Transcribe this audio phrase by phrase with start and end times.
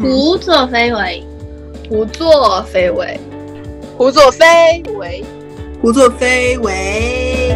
[0.00, 1.24] 胡作非为，
[1.88, 3.18] 胡作非为，
[3.96, 5.24] 胡作非为，
[5.82, 7.52] 胡作非为。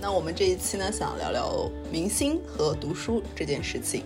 [0.00, 4.02] 那我们这一期呢，想聊聊明星和读书这件事情。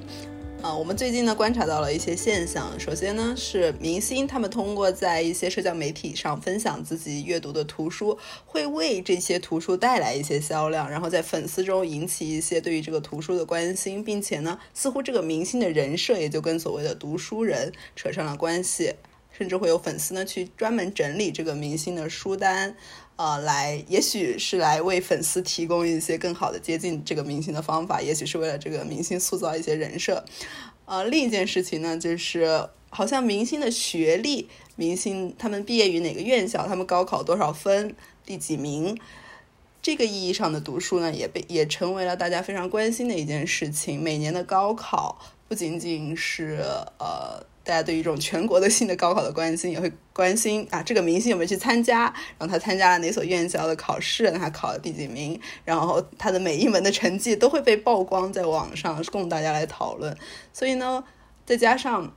[0.64, 2.80] 啊，我们最近呢观察到了一些现象。
[2.80, 18.94] 首先呢，是明星他们通过在一些社交媒体上分享自己阅读的图书，会为这些图书带来一些销量，然后在粉丝中引起一些对于这个图书的关心，并且呢，似乎这个明星的人设也就跟所谓的读书人扯上了关系，
[19.30, 22.74] 甚至会有粉丝呢去专门整理这个明星的书单。
[23.16, 30.24] 呃，来，也许是来为粉丝提供一些更好的接近这个明星的方法，也许是为了这个明星塑造一些人设。
[30.86, 37.94] 呃，另一件事情呢，就是好像明星的学历，明星他们毕业于哪个院校，他们高考多少分，
[38.26, 38.98] 第几名，
[39.80, 44.02] 这个意义上的读书呢，也被也成为了大家非常关心的一件事情。
[44.02, 46.64] 每年的高考不仅仅是
[46.98, 47.46] 呃。
[47.64, 52.02] 大家对于一种全国的性的高考的关心，也会关心啊，这个明星有没有去参加，
[52.38, 60.14] 然后他参加了哪所院校的考试，他考了第几名，然后他的每一门的成绩都会被曝光在网上，供大家来讨论。
[60.52, 61.02] 所以呢，
[61.46, 62.14] 再加上，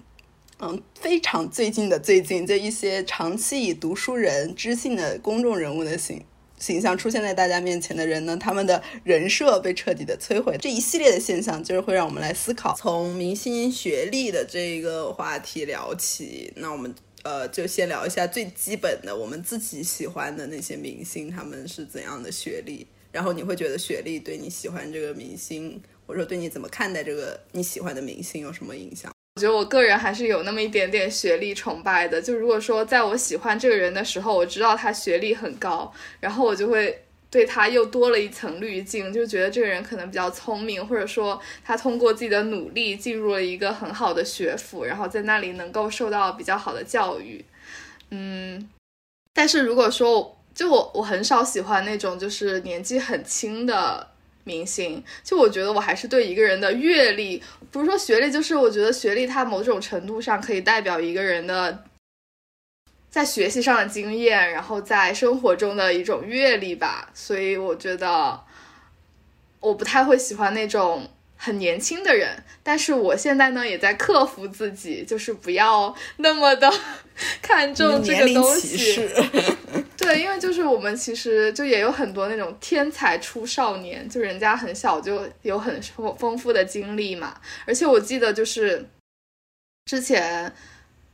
[0.60, 6.26] 嗯，非常最近的最近，这一些长期以读书人、知性的公众人物的形。
[6.60, 10.58] 形象出现在大家面前的人呢，他们的人设被彻底的摧毁。
[10.60, 12.76] 这一系列的现象，就是会让我们来思考。
[12.76, 22.88] 从明星学历的这一个话题聊起，那我们呃就先聊一下最基本的，我们自己喜欢的那些明星，他们是怎样的学历？
[23.12, 29.12] 然后你会觉得学历对你喜欢这个明星，或者说对你怎么看待这个你喜欢的明星有什么影响？
[29.38, 32.20] 我觉得我个人还是有那么一点点学历崇拜的。
[32.20, 47.46] 就如果说在我喜欢这个人的时候，我知道他学历很高，然后我就会对他又多了一层滤镜，就觉得这个人可能比较聪明，或者说他通过自己的努力进入了一个很好的学府，然后在那里能够受到比较好的教育。
[48.10, 48.68] 嗯，
[49.36, 54.08] 但是如果说就我我很少喜欢那种就是年纪很轻的。
[54.48, 61.84] 明星，就我觉得我还是对一个人的阅历，不是说学历，就是我觉得学历它某种程度上可以代表一个人的
[63.10, 67.10] 在学习上的经验，然后在生活中的一种阅历吧。
[67.14, 68.40] 所以我觉得
[69.60, 76.72] 我不太会喜欢那种很年轻的人，但是我现在呢也在克服自己，就是不要那么的
[77.44, 79.08] 看重这个东西。
[79.98, 87.42] 对，因为就是我们其实就也有很多那种天才出少年，就人家很小就有很丰丰富的经历嘛。
[87.66, 88.86] 而且我记得就是
[89.86, 90.54] 之前。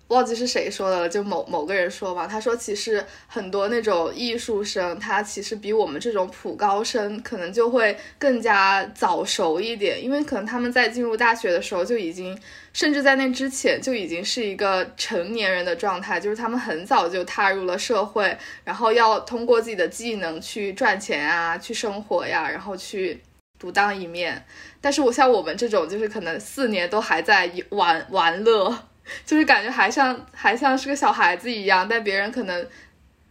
[0.10, 12.38] 忘记是谁说的了，就某某个人说嘛，他说其实很多那种艺术生，他其实比我们这种普高生可能就会更加早熟一点，因为可能他们在进入大学的时候就已经，
[12.74, 23.20] 甚至在那之前就已经是一个成年人的状态，就是他们很早就踏入了社会，然后要通过自己的技能去赚钱啊，去生活呀，然后去
[23.58, 24.46] 独当一面。
[24.80, 28.78] 但是我像我们这种，就是可能四年都还在玩玩乐。
[29.26, 32.68] 就是感觉还像还像是个小孩子一样，但别人可能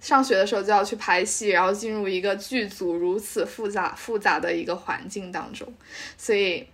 [0.01, 5.73] 上学的时候就要去拍戏，然后进入一个剧组如此复杂复杂的一个环境当中，
[6.19, 6.67] 所以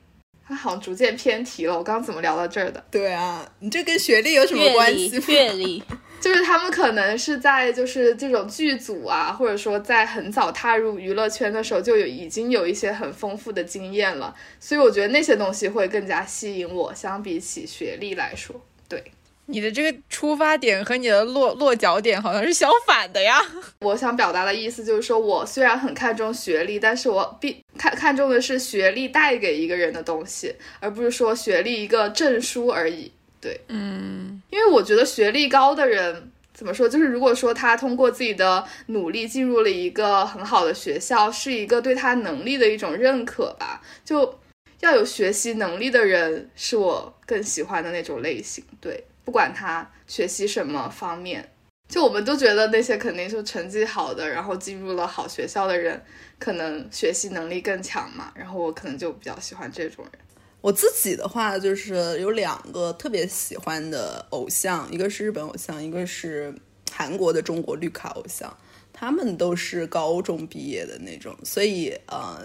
[0.47, 1.77] 他好像逐渐偏题了。
[1.77, 2.83] 我刚刚怎么聊到这儿的？
[2.91, 5.23] 对啊，你这跟学历有什么关系？
[5.33, 5.83] 阅历
[6.21, 18.61] 就是他们可能是在就是这种剧组啊，或者说在很早踏入娱乐圈的时候就有已经有一些很丰富的经验了，所以我觉得那些东西会更加吸引我，相比起学历来说。
[18.89, 19.05] 对，
[19.47, 23.41] 你的这个出发点和你的落落脚点好像是相反的呀。
[23.81, 33.13] 我想表达的意思就是说，我虽然很看重学历，但是我必看看重的是学历带给一个人的东西，而不是说学历一个证书而已。
[33.41, 44.39] 对，嗯，因为我觉得学历高的人怎么说，就是如果说他通过自己的努力进入了一个很好的学校，是一个对他能力的一种认可吧，就。
[44.81, 48.65] 要有学习能力的人是我更喜欢的那种类型。
[48.81, 51.53] 对，不管他学习什么方面，
[51.89, 56.01] 就我们都觉得那些肯定是成绩好的，然后进入了好学校的人，
[56.39, 58.33] 可能学习能力更强嘛。
[58.37, 60.13] 然后我可能就比较喜欢这种人。
[60.61, 66.55] 我自己的话，就是有两个特别喜欢的偶像，一个是日本偶像，一个是
[66.93, 68.57] 韩国的中国绿卡偶像。
[68.93, 72.45] 他们都是高中毕业的那种，所以呃。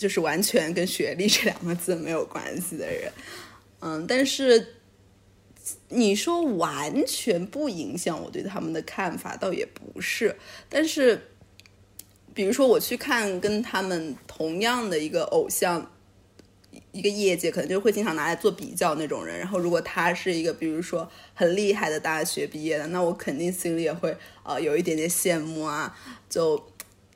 [0.00, 3.12] 就是完全跟学历这两个字没有关系的人，
[3.80, 4.76] 嗯，但是
[5.90, 10.34] 你说完全不影响我对他们的看法，倒也不是。
[10.70, 11.28] 但是，
[12.32, 15.92] 比如说我去看跟他们同样的一个偶像，
[16.92, 19.38] 一个业界可能就会经常拿来做比较那种人。
[19.38, 25.94] 然后，如果他是一个比如说很厉害的大学毕业的，那我肯定心里也会呃有一点点羡慕啊，
[26.30, 26.70] 就。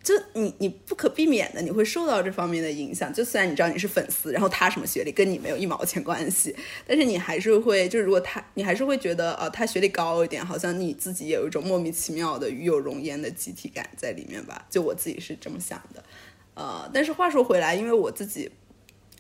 [0.04, 6.54] 就你你不可避免的你会受到这方面的影响，就虽然你知道你是粉丝，然后他什么学历跟你没有一毛钱关系，
[6.86, 14.66] 但是你还是会，就是如果他你还是会觉得呃他学历高一点，好像你自己有一种莫名其妙的与有荣焉的集体感在里面吧？
[14.68, 16.04] 就我自己是这么想的，
[16.52, 18.50] 呃，但是话说回来，因为我自己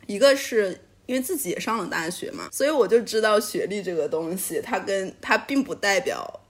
[0.06, 6.42] 一个是因为自己也上了大学嘛，所以我就知道学历这个东西，它跟它并不代表。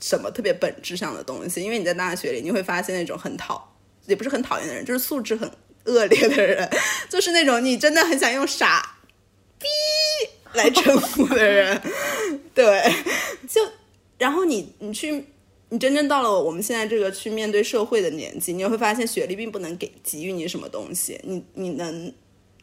[0.00, 1.60] 什么特别本质上的东西？
[1.62, 5.50] 因为你在大学里，你会发现那种很讨，也不是很讨厌的人，就是素质很
[5.84, 6.70] 恶劣的人，
[7.10, 8.98] 就是那种你真的很想用傻
[9.58, 9.66] 逼
[10.52, 11.80] 来称呼的人。
[12.54, 12.92] 对，
[13.48, 13.60] 就
[14.18, 15.24] 然后你你去，
[15.70, 21.20] 你真正到了我们现在这个去面对社会的年纪，你会发现学历并不能给给予你什么东西。
[21.24, 22.12] 你你能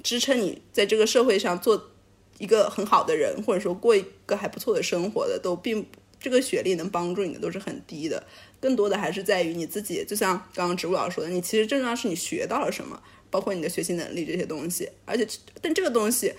[0.01, 1.91] 支撑你在这个社会上做
[2.37, 5.99] 一个很好的人，或者说过一个还不错的生活的，都并不。
[6.25, 8.25] 这个学历能帮助你的都是很低的，
[8.59, 10.03] 更多的还是在于你自己。
[10.03, 12.99] 就像刚刚植物老师说的，你其实最重要是你学到了什么，
[13.29, 14.89] 包括你的学习能力这些东西。
[15.05, 15.27] 而且，
[15.61, 16.33] 但这个东西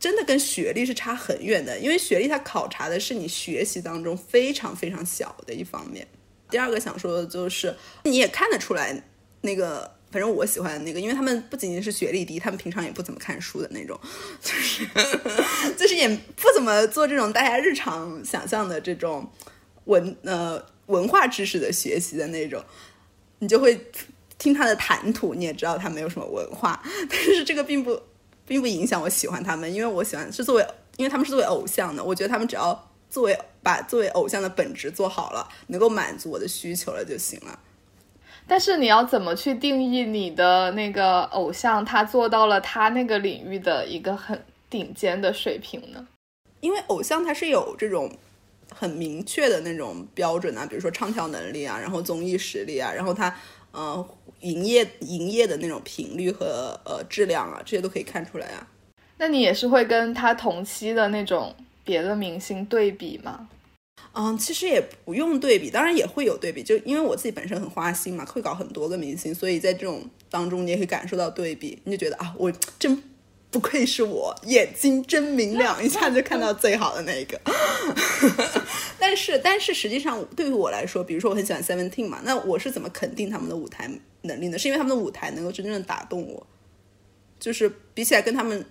[0.00, 6.04] 真的跟学历是差很远的，因为学历它考察的是你学习当中非常非常小的一方面。
[6.50, 9.04] 第二个想说的就是，你也看得出来
[9.42, 9.97] 那个。
[10.10, 13.98] 反正我喜欢那个，因为他们不仅仅是学历低，他们平常也不怎么看书的那种，
[14.40, 14.86] 就是
[15.76, 19.30] 就是也不怎么做这种大家日常想象的这种
[19.84, 22.64] 文呃文化知识的学习的那种，
[23.40, 23.78] 你就会
[24.38, 28.00] 听他的谈吐，你也知道他没有什么文化， 但是这个并不
[28.46, 30.66] 并不影响我喜欢他们，因为我喜欢是作为，
[30.96, 37.60] 因为他们是作为偶像的，我觉得他们只要作为把作为偶像的本质做好了，能够满足我的需求了就行了。
[38.48, 41.84] 但是你要怎么去定义你的那个偶像？
[41.84, 46.08] 他做到了他那个领域的一个很顶尖的水平呢？
[46.60, 48.10] 因为偶像他是有这种
[48.74, 53.32] 很明确的那种标准啊，比如说唱跳能力啊，然后综艺实力啊，然后他
[53.72, 54.08] 呃
[54.40, 58.66] 营业营业的那种频率和呃质量啊，这些都可以看出来啊。
[59.18, 61.54] 那你也是会跟他同期的那种
[61.84, 63.48] 别的明星对比吗？
[64.20, 73.00] 嗯，其实也不用对比，当然也会有对比，就因为我自己本身很花心嘛，会搞很多个明星，所以在这种当中你也可以感受到对比，你就觉得啊，我真
[73.48, 77.40] 不愧是我，眼睛真明亮，一下就看到最好的那一个。
[78.98, 83.88] 但是，但是实际上对于我来说，比如说我很喜欢 Seventeen 嘛，那我是怎么肯定他们的舞台
[84.22, 84.58] 能力呢？
[84.58, 86.44] 是因为他们的舞台能够真正的打动我，
[87.38, 88.66] 就是比起来跟他们。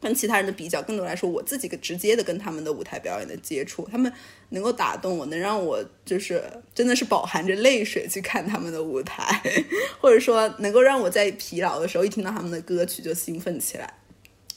[0.00, 4.10] 跟其他人的比较，更多来说，我自己个直接的跟他们的舞台表演的接触，他们
[4.48, 6.42] 能够打动我，能让我就是
[6.74, 9.42] 真的是饱含着泪水去看他们的舞台，
[10.00, 13.92] 或者说能够让我在疲劳的时候一听到他们的歌曲就兴奋起来，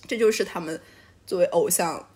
[0.08, 0.80] 这就是他们
[1.28, 2.08] 作为偶像，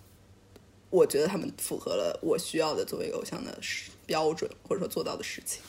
[0.90, 3.60] 我觉得他们符合了我需要的作为偶像的
[4.06, 5.62] 标准，或者说做到的事情。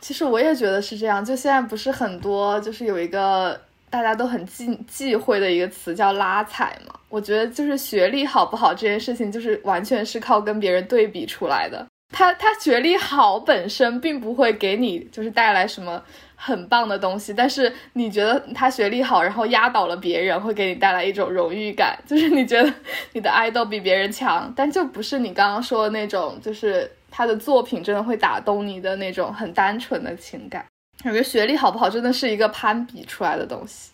[0.00, 3.67] 其实我也觉得是这样，就现在不是很多，就是有一个。
[3.90, 11.86] 大家都很忌忌讳的一个词叫拉踩嘛，我觉得就是学历好不好这件事情，就是完全是靠跟别人对比出来的。
[12.10, 16.02] 他他学历好本身并不会给你就是带来什么
[16.34, 22.72] 很棒的东西，但是你觉得他学历好，然后压倒了别人，会给你带来一种荣誉感，就是你觉得
[23.12, 30.64] 你的爱豆比别人强，但就不是你刚刚说的那种，就是他的作品真的会打动你的那种很单纯的情感。
[31.02, 33.90] 感觉学历好不好，真的是一个攀比出来的东西。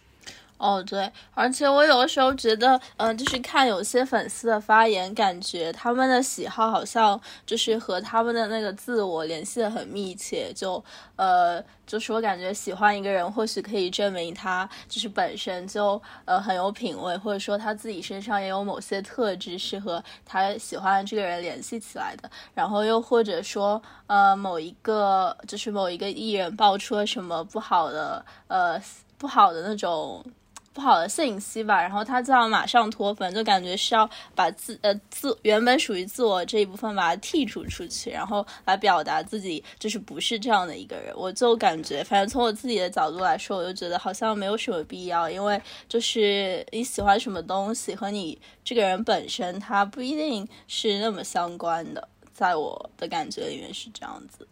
[0.56, 10.52] 哦，对，而且我有的时候觉得，嗯，就是看有些粉丝的发言，感觉他们的喜好好像就是和他们的那个自我联系的很密切。
[10.54, 10.82] 就，
[11.16, 22.30] 呃，就是我感觉喜欢一个人，或许可以证明他就是本身就呃很有品味，或者说他自己身上也有某些特质是和他喜欢的这个人联系起来的。
[22.54, 28.80] 然后又或者说，呃，某一个就是某一个艺人爆出了什么不好的，呃，
[29.18, 30.25] 不好的那种。
[30.74, 41.14] 不好的信息吧，然后他就要马上脱粉，就感觉是要把自呃自原本属于自我这一部分把它剔除出去，然后来表达自己就是不是这样的一个人。
[41.16, 52.08] 我就感觉，反正从我自己的角度来说，我就觉得好像没有什么必要，因为就是你喜欢什么东西和你这个人本身，他不一定是那么相关的。
[52.32, 54.44] 在我的感觉里面是这样子。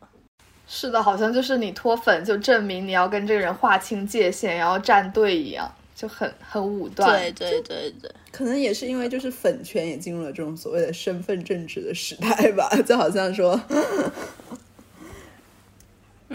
[0.69, 5.69] 是的，好像就是你脱粉就证明你要跟这个人划清界限，然后站队一样。
[6.03, 7.09] 就很很武断。
[7.09, 13.61] 对对对对，可能也是因为就是粉圈也进入了这种所谓的身份政治的时代吧， 就好像说。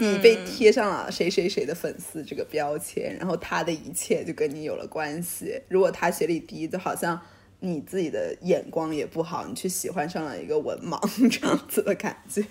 [0.00, 5.60] 你被贴上了谁谁谁的粉丝这个标签，然后他的一切就跟你有了关系。
[5.68, 7.20] 如果他学历低，就好像
[7.58, 10.98] 你自己的眼光也不好，你去喜欢上了一个文盲
[11.28, 12.44] 这样子的感觉。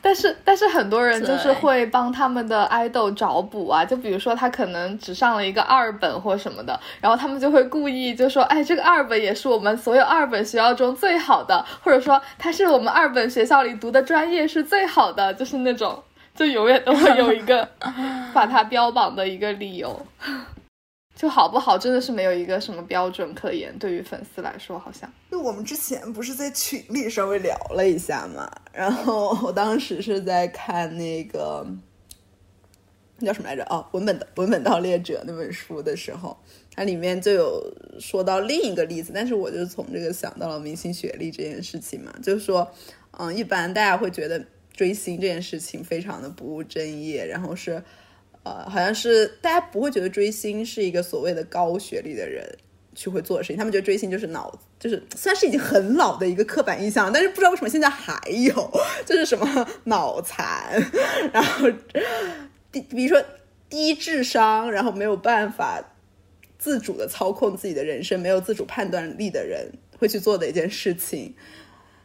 [0.00, 16.02] 但是，但是很多人就是会帮他们的爱豆找补啊，就比如说他可能只上了一个二本或什么的，然后他们就会故意就说，哎，这个二本也是我们所有二本学校中最好的，或者说他是我们二本学校里读的专业是最好的，就是那种，
[16.34, 17.68] 就永远都会有一个
[18.32, 20.06] 把他标榜的一个理由。
[21.22, 23.72] 就好不好，真的是没有一个什么标准可言。
[23.78, 31.64] 对于粉丝来说，好像就我们之前不是在群里稍微聊了一下嘛，然后我当时是在看那个
[33.18, 33.62] 那叫什么来着？
[33.70, 36.36] 哦，《文本的文本盗猎者》那本书的时候，
[36.74, 42.68] 它里面就有说到另一个例子，但是我就从这个想到了明星学历这件事情嘛，就是说，
[43.12, 47.80] 嗯，一般大家会觉得追星这件事情非常的不务正业，然后是。
[48.44, 52.58] 呃，好像是大家不会觉得追星是一个所谓的高学历的人
[52.94, 58.70] 去会做的事情，他们觉得追星就是脑，就是虽然是已经很老的一个刻板印象，但是不知道为什么现在还有，
[59.06, 60.82] 就是什么脑残，
[61.32, 61.70] 然后
[62.72, 63.24] 低，比如说
[63.70, 65.82] 低智商，然后没有办法
[66.58, 71.34] 自主的操控自己的人生，没有自主判断力的人会去做的一件事情。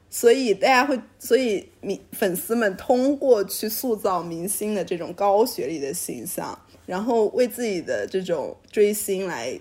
[0.09, 9.59] 所以大家会，所以明粉丝们通过去塑造明星的这种高学历的形象，然后为自己的这种追星来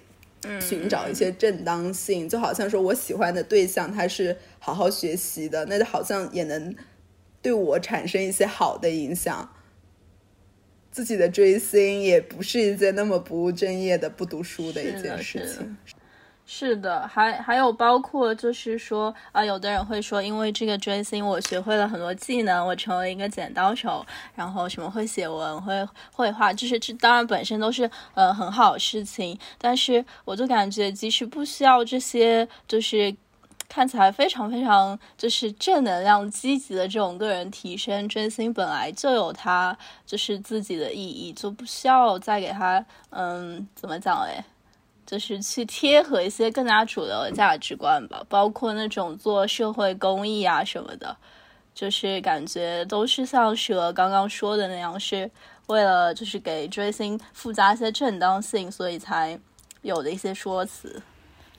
[0.61, 6.75] 寻找一些正当性，就好像说我喜欢的对象他是好好学习的，那就好像也能
[7.43, 9.53] 对我产生一些好的影响。
[10.93, 15.77] 自己的追星也不是一件那么不务正业的、不读书的一件事情。
[16.49, 33.15] 是的，还还有包括就是说啊，有的人会说，因为这个追星，我学会了很多技能，我成为一个剪刀手，然后什么会写文、会绘画，就是这当然本身都是呃很好的事情，但是我就感觉即使不需要这些，就是
[33.69, 39.77] 看起来非常非常就是正能量、积极的这种个人提升，追星本来就有它
[40.07, 44.45] 就是自己的意义，就不需要再给他嗯怎么讲嘞？
[45.07, 51.17] 就是去贴合一些更加主流的价值观吧，包括那种做社会公益啊什么的，
[51.73, 55.31] 就是感觉都是像蛇刚刚说的那样，是
[55.69, 59.39] 为了就是给追星附加一些正当性，所以才
[59.83, 61.01] 有的一些说辞。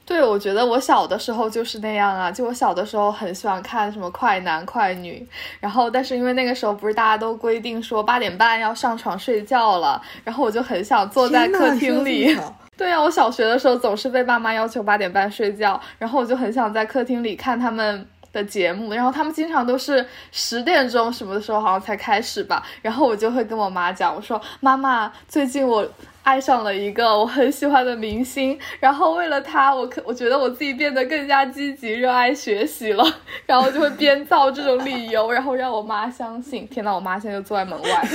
[0.06, 5.28] 对，我觉得我小的时候就是那样啊，就我小的时候很喜欢看什么快男快女，
[5.60, 12.34] 然后但是因为那个时候不是大家都规定说八点半要上床睡觉了，然后我就很想坐在客厅里。
[12.78, 25.88] 对呀，我小学的时候总是被爸妈要求八点半睡觉，然后我就很想在客厅里看他们的节目，然后他们经常都是十点钟什么的时候好像才开始吧，然后我就会跟我妈讲，我说妈妈，最近我
[26.22, 33.04] 爱上了一个我很喜欢的明星，然后为了他，我可我觉得我自己变得更加积极，热爱学习了，
[33.48, 36.68] 然后就会编造这种理由，然后让我妈相信。
[36.68, 38.08] 天呐，我妈现在就坐在门外，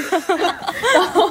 [0.95, 1.29] 然后。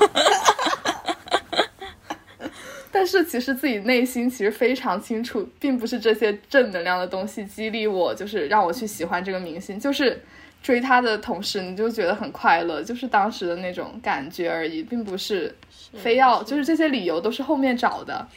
[2.91, 10.21] 但是其实自己内心其实非常清楚，并不是这些正能量的东西激励我，就是让我去喜欢这个明星，就是
[10.61, 15.55] 追他的同时你就觉得很快乐，就是当时的那种感觉而已，并不是
[15.93, 18.27] 非要就是这些理由都是后面找的。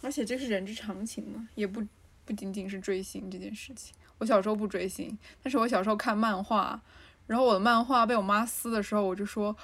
[0.00, 1.82] 而且这是人之常情嘛，也不
[2.24, 3.92] 不仅仅是追星这件事情。
[4.18, 6.80] 我小时候不追星，但是我小时候看漫画，
[7.26, 9.56] 然后我的漫画被我妈撕的时候，我就说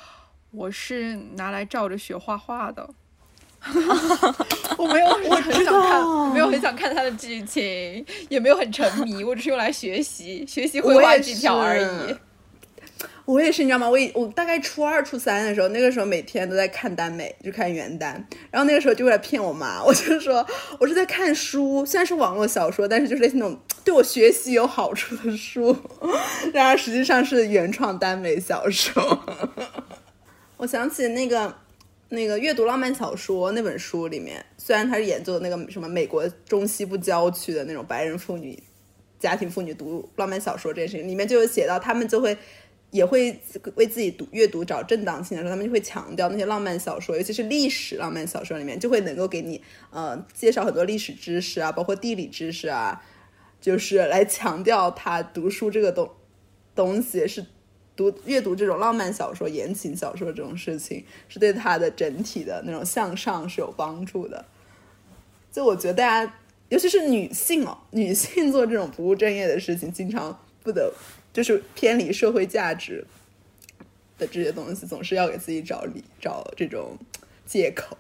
[0.50, 2.90] 我是拿来照着学画画的。
[4.76, 12.16] 我没有我很想看，没有很想看它的剧情，也没有很沉迷，我只是用来学习学习绘画技巧而已。
[13.25, 13.88] 我也是，你知道吗？
[13.88, 18.12] 我我大概初二、初三的时候，那个时候每天都在看耽美，就看原耽。
[18.50, 20.47] 然后那个时候就为了骗我妈， 我就说
[20.78, 25.75] 我是在看书，虽然是网络小说，但是就是那种对我学习有好处的书。
[26.52, 29.25] 然而实际上是原创耽美小说。
[30.59, 31.63] 我想起那个。
[32.14, 38.61] 那个阅读浪漫小说那本书里面，虽然他是研究那个什么美国中西部郊区的那种白人妇女
[39.18, 42.37] 家庭妇女读浪漫小说这件事情，里面就有写到，他们就会
[42.90, 43.38] 也会
[43.75, 53.02] 为自己读阅读找正当性的时候，他们就会强调那些浪漫小说，尤其是历史浪漫小说里面，就会能够给你呃介绍很多历史知识啊，包括地理知识啊，
[53.61, 56.11] 就是来强调他读书这个东
[56.75, 57.44] 东西是。
[57.96, 64.44] 读阅读这种浪漫小说、言情小说这种事情，是对他的整体的那种向上是有帮助的。
[65.52, 66.34] 就我觉得大家，
[66.68, 70.92] 尤其是女性哦，女性做这种不务正业的事情，经常不得
[71.32, 73.06] 就是偏离社会价值
[74.18, 76.98] 的这些东西，总是要给自己找理找这种
[77.46, 77.96] 借口。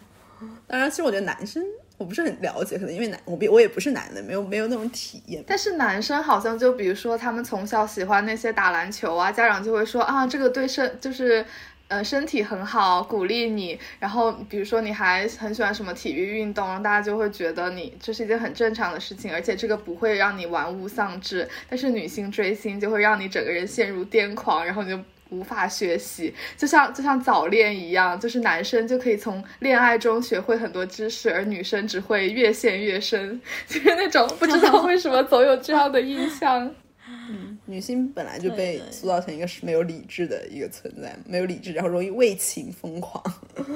[0.68, 1.64] 当然，其实我觉得男生
[2.02, 5.42] 我不是很了解，可能因为男我比我也不是男的，没有没有那种体验。
[5.46, 11.44] 但是男生好像就比如说他们从小喜欢那些打篮球啊，家长就会说啊，这个对身就是。
[11.88, 13.78] 呃，身体很好，鼓励你。
[13.98, 21.46] 然后，比如说你还很喜欢什么体育运动，大家就会觉得你这是一件很正常的事情，而且这个不会让你玩物丧志。
[21.68, 24.98] 但是女性追星就会让你整个人陷入癫狂，然后你就
[25.32, 36.72] 无法学习，就像就像早恋一样，就是男生就可以从恋爱中学会很多知识，而女生只会越陷越深， 就是那种不知道为什么总有这样的印象。
[37.08, 43.22] 嗯，女性本来就被塑造成一个是没有理智的一个存在，没有理智，然后容易为情疯狂。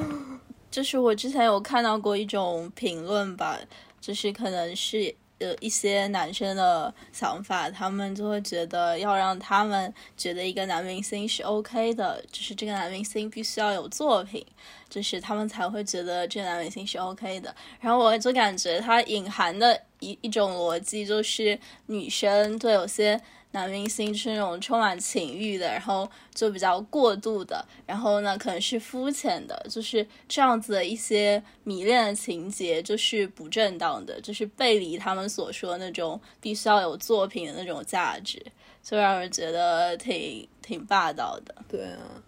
[0.70, 3.58] 就是我之前有看到过一种评论吧，
[4.00, 14.45] 就是可能是呃一些男生的想法，他们就会觉得要让他们觉得一个男明星是 OK 的，就是这个男明星必须要有作品，
[14.88, 17.55] 就是他们才会觉得这个男明星是 OK 的。
[17.81, 23.21] 然后我就感觉他隐含的一一种逻辑就是女生对有些
[23.56, 38.44] 男明星是那种充满情欲的，然后就比较过度的，然后呢可能是肤浅的，就是这样子的一些迷恋的情节就是不正当的，就是背离他们所说那种必须要有作品的那种价值，
[38.82, 41.54] 就让人觉得挺挺霸道的。
[41.66, 42.22] 对啊，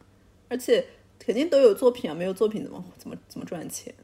[0.48, 0.82] 而且
[1.18, 3.94] 肯定都有作品啊，没有作品怎么怎么怎么赚钱？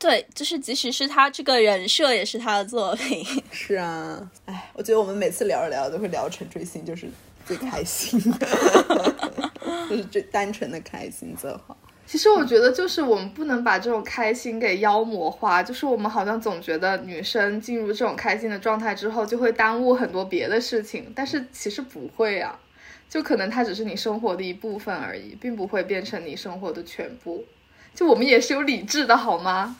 [0.00, 3.22] 对，就是即使是他这个人设也是他的作品。
[3.52, 7.06] 是啊，哎，我觉得我们每次聊着聊着都会聊成追星，就是
[7.44, 8.48] 最开心的，
[9.90, 11.76] 就是最单纯的开心最好。
[12.06, 22.58] 其实我觉得，就是我们不能把这种开心给妖魔化，就是我们好像总觉得女生进入这种开心的状态之后，就会耽误很多别的事情，但是其实不会啊，
[23.10, 27.44] 就可能它只是你生活的一部分而已，并不会变成你生活的全部。
[27.94, 29.76] 就我们也是有理智的，好吗？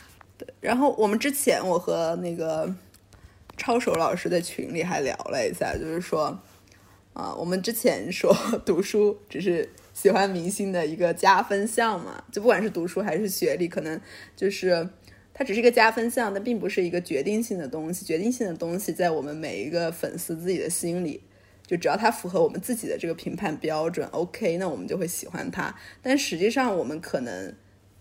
[0.61, 2.75] 然后我们之前我和那个
[3.57, 6.41] 抄手老师在群里还聊了一下，就是说，
[7.13, 14.01] 啊、我们之前说 读书只是喜欢明星的一个加分项嘛，就不管是读书还是学历，可能
[14.37, 14.89] 就是
[15.35, 18.05] 它只是一个加分项，但并不是一个决定性的东西。
[18.05, 21.23] 决定性的东西在我们每一个粉丝自己的心里。
[21.67, 25.73] 就只要它符合我们自己的这个评判标准，OK，那我们就会喜欢它。
[26.03, 27.55] 但实际上，我们可能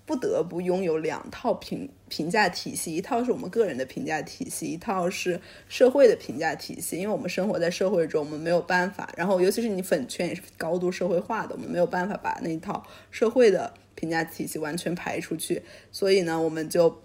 [0.10, 6.98] 不得不拥有两套评评价体系，一套是我们个人的评价体系，一套是社会的评价体系。
[6.98, 17.04] 因为我们生活在社会中，我们没有办法，然后尤其是你粉圈也是高度社会化的，我们没有办法把那一套社会的评价体系完全排出去，所以呢，我们就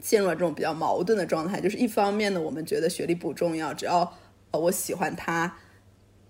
[0.00, 1.60] 陷入了这种比较矛盾的状态。
[1.60, 4.10] 就是一方面呢，我们觉得学历不重要，只要
[4.52, 5.54] 我喜欢他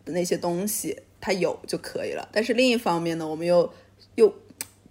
[0.04, 2.28] 的那些东西，他有就可以了。
[2.32, 3.72] 但是另一方面呢，我们又
[4.16, 4.34] 又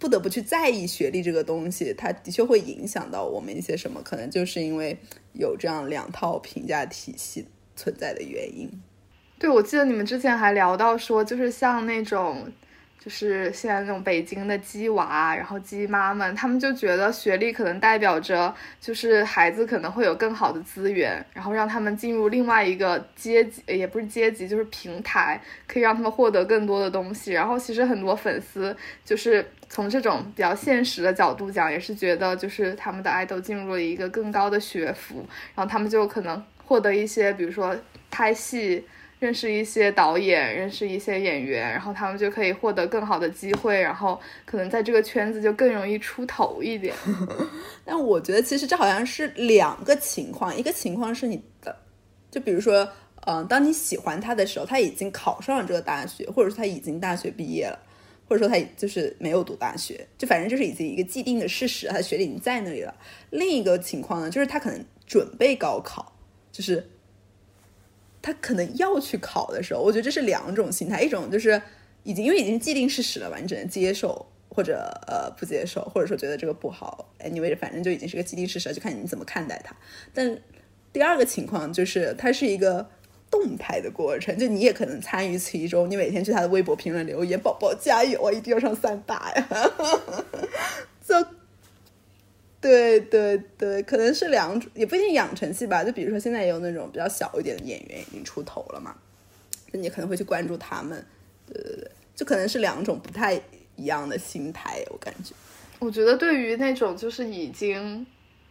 [0.02, 4.98] 不得不去在意学历这个东西，它的确会影响到我们一些什么，可能就是因为
[5.34, 8.68] 有这样两套评价体系存在的原因。
[9.38, 12.50] 对，我记得你们之前还聊到说，就是像那种，
[13.04, 27.32] 就是现在那种北京的鸡娃，然后鸡妈们，他们就觉得学历可能代表着，就是孩子可能会有更好的资源，然后让他们进入另外一个阶级，也不是阶级，就是平台，可以让他们获得更多的东西。
[27.32, 37.76] 然后其实很多粉丝就是从这种比较现实的角度讲，也是觉得就是他们的爱豆进入了一个更高的学府，然后他们就可能获得一些，比如说
[38.12, 38.86] 拍戏。
[39.22, 46.92] 认识一些导演，认识一些演员，然后他们就可以获得更好的机会，然后可能在这个圈子就更容易出头一点。
[47.86, 51.76] 但我觉得其实这好像是两个情况，一个情况是你的，
[52.32, 52.88] 就比如说，
[53.26, 57.78] 嗯、当你喜欢他的时候，他已经考上了这个大学，或者说他已经大学毕业了，
[58.28, 62.92] 或者说他就是没有读大学，就反正就是已经一个既定的事实，他学历已经在那里了。
[63.30, 66.12] 另一个情况呢，就是他可能准备高考，
[66.50, 66.90] 就是
[68.22, 71.60] 他可能要去考的时候，我觉得这是两种心态，一种就是
[72.04, 79.74] 已经因为已经既定事实了嘛，你只能接受或者呃不接受，或者说觉得这个不好，anyway，反正就已经是个既定事实了，就看你怎么看待它。
[80.14, 80.38] 但
[80.92, 82.88] 第二个情况就是它是一个
[83.28, 89.48] 动态的过程，就你也可能参与其中，你每天去他的微博评论留言，宝宝加油啊，一定要上三大呀，
[91.04, 91.41] 就。
[92.62, 95.82] 对对对，可能是两种，也不一定养成系吧。
[95.82, 98.94] 就比如说现在也有那种比较小一点的演员已经出头了嘛，
[99.72, 101.04] 那你可能会去关注他们。
[101.46, 103.34] 对对对，就可能是两种不太
[103.74, 105.34] 一样的心态，我感觉。
[105.80, 108.06] 我觉得对于那种就是已经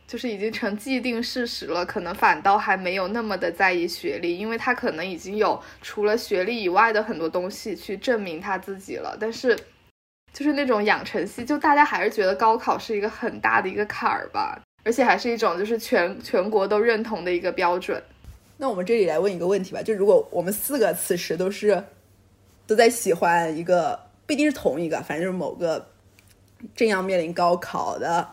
[0.06, 9.16] 就是已经成既定事实了，可能反倒还没有那么的在意学历，因为他可能已经有除了学历以外的很多东西去证明他自己了。
[9.18, 9.58] 但是，
[10.34, 18.02] 就是那种养成系，就大家还是觉得高考是一个很大的一个坎儿吧，而且还是一种就是全全国都认同的一个标准。
[18.58, 21.84] 那我们这里来问一个问题吧，就如果我们四个此时都是
[22.66, 25.88] 都在喜欢一个，不一定是同一个，反正就是某个
[26.76, 28.28] 正要面临高考的。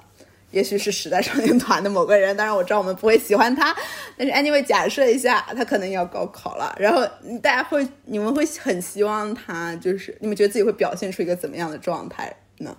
[0.51, 3.75] 也许是时代少年团的某个人，当然我知道我们不会喜欢他，
[4.17, 7.07] 但是 anyway 假设一下，他可能要高考了，然后
[7.43, 12.77] 大家会，你们会很希望他，就是你们觉得自己会表现出一个怎么样的状态呢？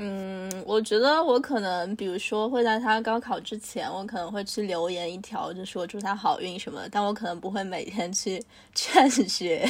[0.00, 8.40] 嗯，我觉得我可能，比如说会在他高考之前，我可能会去留言一条，就说祝他好运什么的，但我可能不会每天去
[8.76, 9.68] 劝学，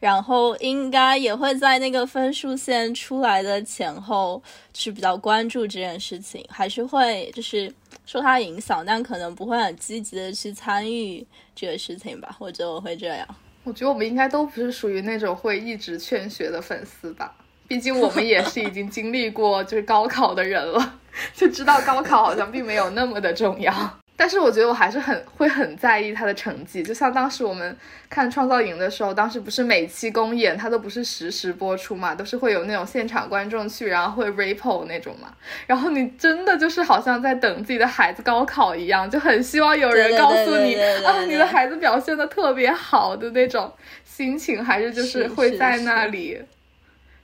[0.00, 4.42] 然后应该也会在那个分数线出来的前后
[4.74, 7.72] 是比较关注这件事情，还是会就是
[8.06, 12.34] 受他影响，但可能不会很积极的去参与这个事情吧。
[12.38, 13.28] 我觉得我会这样。
[13.62, 17.34] 我觉得我们应该都不是属于那种会一直劝学的粉丝吧。
[17.68, 20.98] 毕竟我们也是已经经历过就是高考的人了，
[21.36, 23.99] 就知道高考好像并没有那么的重要。
[24.20, 27.74] 但是我觉得我还是很会很在意他的成绩，就像当时我们
[28.10, 35.32] 看创造营的时候，当时不是每期公演他都不是实时播出嘛，都是会有那种现场观众去，然后会 report 那种嘛。
[35.66, 43.72] 然后你真的就是好像在等自己的孩子高考一样，就很希望有人告诉你啊，你的孩子表现的特别好的那种
[44.04, 46.38] 心情，还是就是会在那里。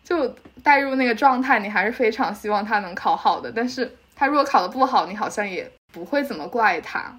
[0.03, 3.53] 就带入那个状态，你还是非常希望他能考好的。
[3.55, 7.15] 但是他如果考的不好，你好像也不会怎么怪他，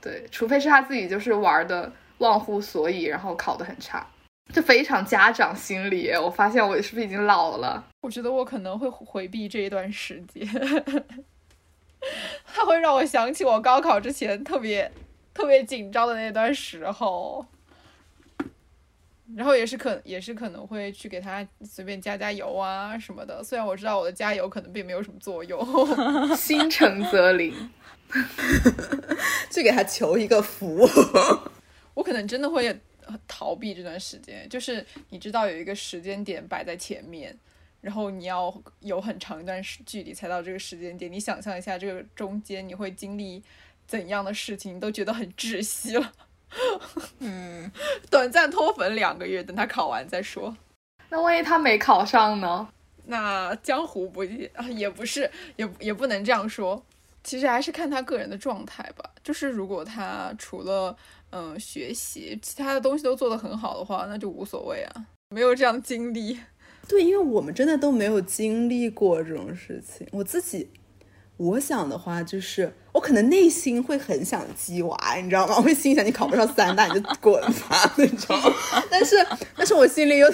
[0.00, 4.06] 对，除非是他自己就是玩的忘乎所以，然后考的很差，
[4.54, 6.10] 就非常家长心理。
[6.12, 7.84] 我发现我是不是已经老了？
[8.02, 10.46] 我觉得我可能会回避这一段时间，
[12.46, 14.90] 他会让我想起我高考之前特别
[15.34, 17.44] 特别紧张的那段时候。
[19.34, 25.58] 然后也是可也是可能会去给他随便加加油啊什么的，虽然我知道我的加油可能并没有什么作用。
[26.36, 27.52] 心诚则灵，
[29.50, 30.88] 去给他求一个福。
[31.94, 32.78] 我可能真的会
[33.26, 37.36] 逃避这段时间，就是你知道有一个时间点摆在前面，
[37.80, 43.42] 然后你要有很长一段时距离才到这个时间点，你想象一下这个中间你会经历
[43.86, 46.12] 怎样的事情，你都觉得很窒息了。
[47.20, 47.70] 嗯，
[48.10, 50.56] 短暂脱粉两个月，等他考完再说。
[51.08, 52.68] 那万一他没考上呢？
[53.06, 56.82] 那江湖不也不是，也也不能这样说。
[57.22, 59.08] 其实还是看他个人的状态吧。
[59.22, 60.96] 就是如果他除了
[61.30, 65.06] 嗯学习，其他的东西都做得很好的话，那就无所谓啊。
[65.30, 66.38] 没有这样的经历。
[66.88, 70.06] 对，因为我们真的都没有经历过这种事情。
[70.12, 70.70] 我自己。
[71.36, 75.54] 我想的话，就是我可能内心会很想鸡娃，你知道吗？
[75.58, 78.34] 我会心想你考不上三大你就滚吧那种。
[78.90, 79.16] 但是，
[79.54, 80.32] 但是我心里又，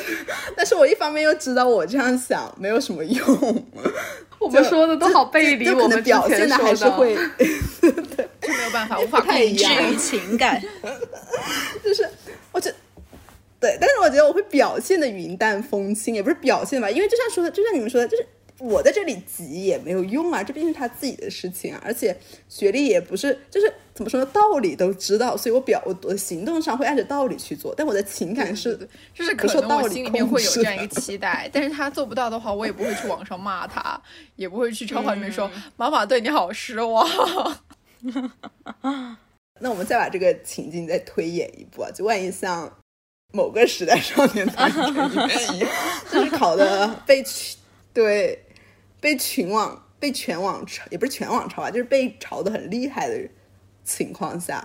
[0.56, 3.64] 但是我一方面又知道我这样想没有什么用。
[4.38, 7.16] 我们说的都好背离，我们表现的还是会，
[7.80, 10.62] 对，就没有办法，无法控制情感。
[11.82, 12.08] 就是
[12.52, 12.76] 我觉得
[13.60, 18.24] 对，但是我觉得我会表现的云淡风轻，也不是表现吧，因为就像说的，就像你们说的，就是。
[18.62, 22.16] 我在这里急也没有用啊，这毕竟是他自己的事情啊，而且
[22.48, 34.00] 学历也不是，就是怎么说呢，道理都知道，所以我表我的行动上会按着道理去做，但我的情感是，就是可能我心里面会有这样一个期待，但是他做不到的话，我也不会去网上骂他，
[34.36, 37.04] 也不会去超话里面说妈妈对你好失望。
[39.60, 42.72] 那我们再把这个情境再推演一步啊，就万一像
[43.32, 45.68] 某个时代少年团里面 一样，
[46.08, 47.56] 就是考的被取
[47.92, 48.40] 对。
[49.02, 53.28] 被群网被全网嘲，也不是全网嘲吧，就是被嘲的很厉害的
[53.82, 54.64] 情况下，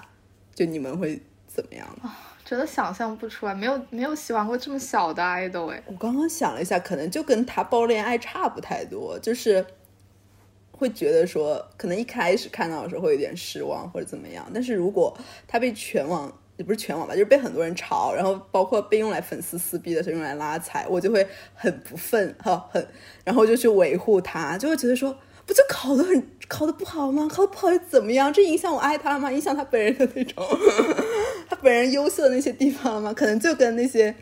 [0.54, 1.88] 就你们会怎么样？
[2.46, 5.82] 真的想象不出来，没有没有喜欢过这么小的爱豆哎。
[5.88, 9.66] 我刚刚想了一下，可能就跟他爆恋爱差不太多，就是
[10.72, 16.32] 会觉得说，可能一开始看到的时候会有点失望或者怎么样，但是如果他被全网。
[16.58, 22.86] 也不是全网吧，就是被很多人嘲，然后包括被用来粉丝撕逼的时候用来拉踩，我就会很不忿哈，很，
[23.24, 25.16] 然后就去维护他，就会觉得说，
[25.46, 27.28] 不就考的很考的不好吗？
[27.32, 28.34] 考的不好又怎么样？
[28.34, 29.32] 这影响我爱他了吗？
[29.32, 30.44] 影响他本人的那种，
[31.48, 33.14] 他本人优秀的那些地方了吗？
[33.14, 34.14] 可能就跟那些，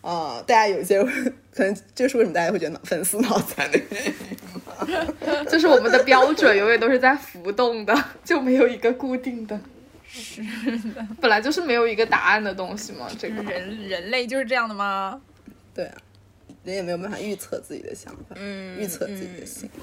[0.00, 1.00] 呃，大家有些
[1.54, 9.60] 可能就是为什么大家会觉得粉丝脑残的原因， 就是我们的标准永远都是在浮动的，就没有一个固定的。
[10.20, 10.42] 是
[10.94, 13.08] 的， 本来就是没有一个答案的东西嘛。
[13.18, 15.20] 这个人人类就是这样的吗？
[15.74, 15.96] 对啊，
[16.62, 19.80] 人也没有办法预测自己的想法，嗯，预测自己的行为。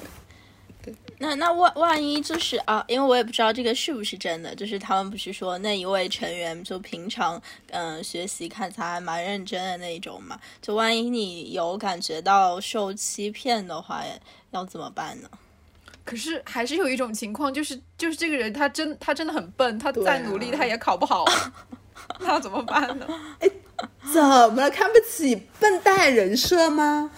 [0.84, 7.40] 对，那那万万一就是啊，因为我也不知道这个是不是真的，就是他们不是说那一位成员就平常
[7.70, 14.04] 嗯、呃学习看起来还蛮认真的那一种嘛，就万一你有感觉到受欺骗的话，
[14.50, 15.30] 要怎么办呢？
[16.04, 21.26] 可是还是有一种情况，就是就是这个人他真他真的很笨，他再努力他也考不好，
[22.20, 23.08] 那怎么办呢？
[24.14, 24.70] 怎么了？
[24.70, 27.10] 看不起笨蛋人设吗？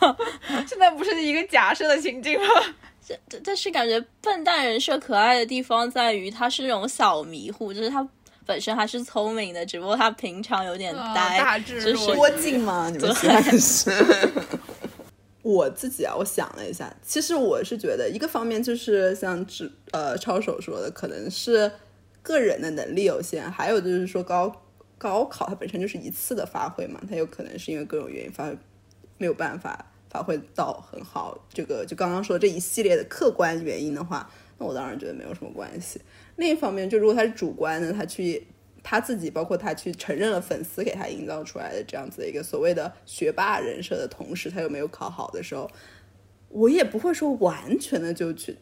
[0.66, 2.46] 现在不是一个假设的情境吗？
[3.06, 8.06] 这这但是感觉笨蛋人设可爱的地方在于他是那种小迷糊，就是他
[8.44, 12.88] 本身还是聪明的，只不过他平常有点啊呆，大智就是若多劲吗？
[12.90, 13.90] 你们现在是？
[15.50, 21.72] 我自己啊，我想了一下，其实我是觉得一个方面就是像指呃抄手说的，可能是
[22.20, 24.54] 个人的能力有限，还有就是说高
[24.98, 28.58] 高考它本身就是一次的发挥嘛，它有可能是因为各种原因发挥
[29.16, 31.42] 没有办法发挥到很好。
[31.48, 35.98] 这个就刚刚说这一系列的客观原因的话，那我当然觉得没有什么关系。
[36.36, 38.46] 另一方面，就如果他是主观的，他去
[38.90, 45.70] 他自己，包括他去承认了粉丝给他营造出来的这样子的一个所谓的学霸人设的同时，他又没有考好的时候，
[46.48, 48.56] 我也不会说完全的就去。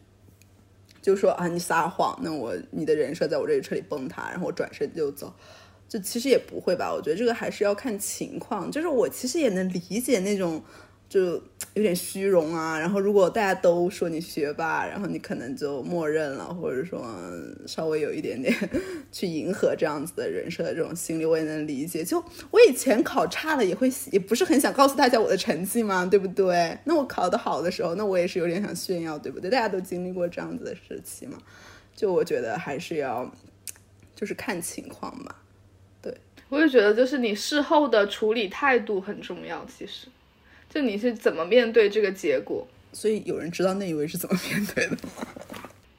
[1.01, 5.33] 就说啊，你撒谎，那我你的人设在我这里彻底崩塌，然后我转身就走，
[5.87, 6.93] 就其实也不会吧。
[6.93, 8.69] 我觉得这个还是要看情况。
[8.69, 10.61] 就是我其实也能理解那种
[11.07, 11.41] 就
[11.77, 17.05] 有点虚荣啊，然后如果大家都说你学霸，然后你可能就默认了，或者说
[17.67, 18.51] 稍微有一点点
[19.11, 22.03] 去迎合这样子的人设的这种心理，我也能理解。
[22.03, 22.17] 就
[22.49, 26.75] 我以前考差了，也会也不是很想告诉大家我的成绩嘛，对不对？
[26.85, 29.51] 那我考得好的时候，那我也是有点想炫耀，对不对？
[29.51, 31.37] 大家都经历过这样子的时期嘛，
[31.95, 33.31] 就我觉得还是要
[34.15, 35.43] 就是看情况吧。
[36.49, 39.65] 我也觉得，就是你事后的处理态度很重要。
[39.65, 40.07] 其实，
[40.77, 42.67] 就你是怎么面对这个结果。
[42.93, 45.27] 所以有人知道那一位是怎么面对的吗？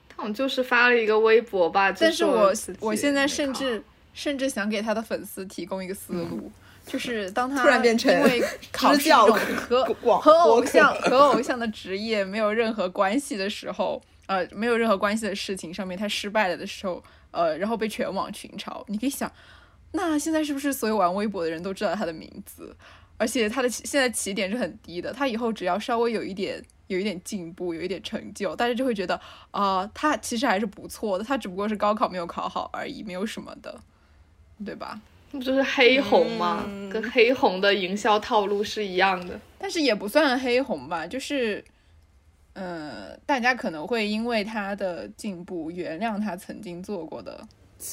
[0.09, 3.83] 他好像就是发了一个微博吧，但是我我现在甚至
[4.15, 6.51] 甚至想给他的粉丝提供一个思路，
[6.87, 9.27] 就是当他突然变成因为考教
[9.69, 19.31] 和广和偶像和偶像的职业没有任何关系的时候，呃，没有任何关系的事情上面他失败了的时候，呃，然后被全网群嘲，你可以想，
[19.93, 22.75] 那现在是不是所有玩微博的人都知道他的名字？
[23.19, 33.79] 而且他的起现在起点是很低的，他以后只要稍微有一点有一点进步，有一点成就，大家就会觉得啊、他其实还是不错的，他只不过是高考没有考好而已，没有什么的，
[34.65, 35.01] 对吧？
[35.31, 36.65] 不就是黑红吗？
[36.67, 39.39] 嗯跟黑红的营销套路是一样的。
[39.59, 41.63] 但是也不算黑红吧，就是，
[42.55, 47.47] 呃，大家可能会因为他的进步原谅他曾经做过的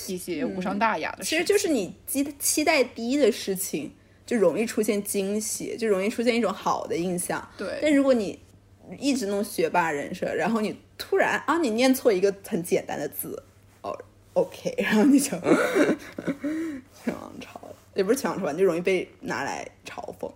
[0.07, 1.37] 一些无伤大雅的事情。
[1.39, 3.91] 其实就是你期期待低的事情，
[4.25, 7.47] 就容易出现惊喜，就容易出现一种好的印象。
[7.57, 8.39] 对，但如果你
[8.99, 13.43] 一直弄学霸人设，然后你突然啊，你念错一个很简单的字，
[13.81, 13.95] 哦
[14.33, 17.59] ，OK， 然后你就全网嘲，
[17.93, 20.31] 也不是全网嘲，你就容易被拿来嘲讽。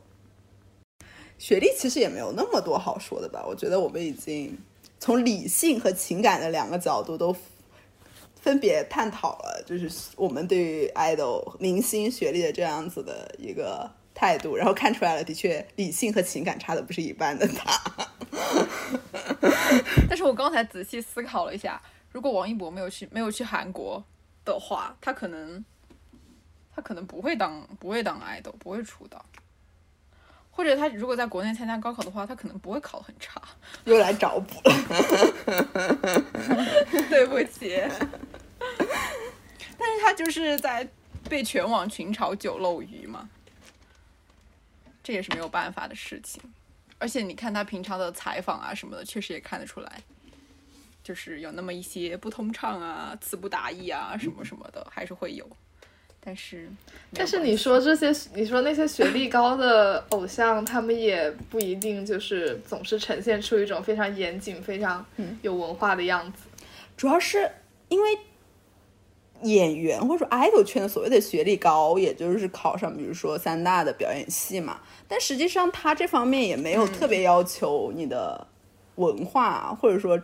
[1.38, 4.58] 学历其实也没有那么多好说的吧，我觉得我们已经
[5.00, 7.34] 从理性和情感的两个角度都
[8.42, 17.82] 分别探讨了，就是我们对于 idol 明星学历的这样子的一个态度，然后看出来了，的确理性和情感差的不是一般的大。
[20.10, 24.04] 但是我刚才仔细思考了一下，如果王一博没有去没有去韩国
[24.44, 25.64] 的话，他可能
[26.76, 29.24] 他可能不会当不会当 idol，不会出道。
[30.60, 33.42] 或者他如果在国内参加高考的话，他可能不会考很差。
[33.86, 34.76] 又来找补了，
[37.10, 37.80] 对不起，
[39.80, 40.86] 但是他就是在
[41.30, 43.30] 被全网群嘲酒漏鱼嘛，
[45.02, 46.42] 这也是没有办法的事情。
[46.98, 50.04] 而且你看他平常的采访啊什么的，确实也看得出来，
[51.02, 55.50] 就是有那么一些不通畅啊、词不达意啊什么什么的，还是会有。
[56.22, 56.70] 但是，
[57.14, 65.04] 但是你说这些，你说那些学历高的偶像，他们也不一定就是总是呈现出一种非常严谨、非常
[65.42, 66.40] 有文化的样子。
[66.98, 67.50] 主要是
[67.88, 68.10] 因为
[69.44, 74.82] 演员或者说 idol 圈的所谓的学历高，也就是考上比如说三大的表演系嘛。
[75.08, 78.46] 但实际上他这方面也没有特别要求你的
[78.96, 80.22] 文化、或者说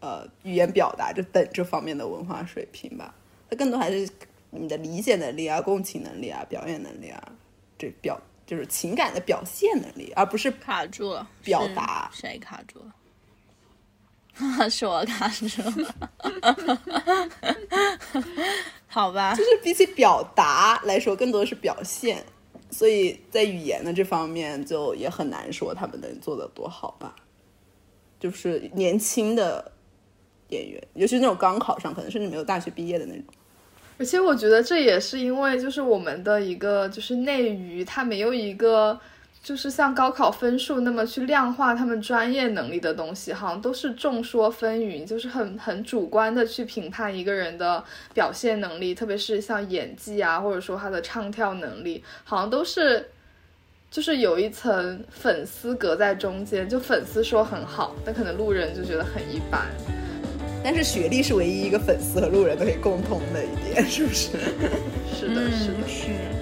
[0.00, 3.14] 呃语言表达这等这方面的文化水平吧。
[3.48, 4.08] 他更多还是
[4.50, 7.32] 你的理解能力啊、共情能力啊、表演能力啊，
[7.78, 12.94] 这表就是情感的表现能力，而不是卡住了，表达谁卡住了？
[14.70, 15.46] 是我卡住
[15.82, 15.94] 了。
[18.86, 22.24] 好吧，就是比起表达来说，更多的是表现，
[22.70, 27.14] 所以在语言的这方面就也很难说他们能做的多好吧。
[28.18, 29.70] 就是年轻的
[30.48, 33.24] 演员，尤其是那种刚考上，可能甚至没有大学毕业的那种。
[34.00, 38.98] 而且我觉得这也是因为，就是我们的一个就是内娱，它没有一个
[39.42, 47.84] 就是像高考分数那么去量化他们专业能力的东西，好像都是众说纷纭，就是很很主观的去评判一个人的
[48.14, 53.10] 表现能力，特别是像演技啊，或者说他的唱跳能力，好像都是
[53.90, 59.68] 就是有一层粉丝隔在中间，就粉丝说很好，但可能路人就觉得很一般。
[60.62, 64.30] 但是学历是唯一一个粉丝和路人都可以共通的一点，是不是？
[65.18, 66.39] 是的，是的，是。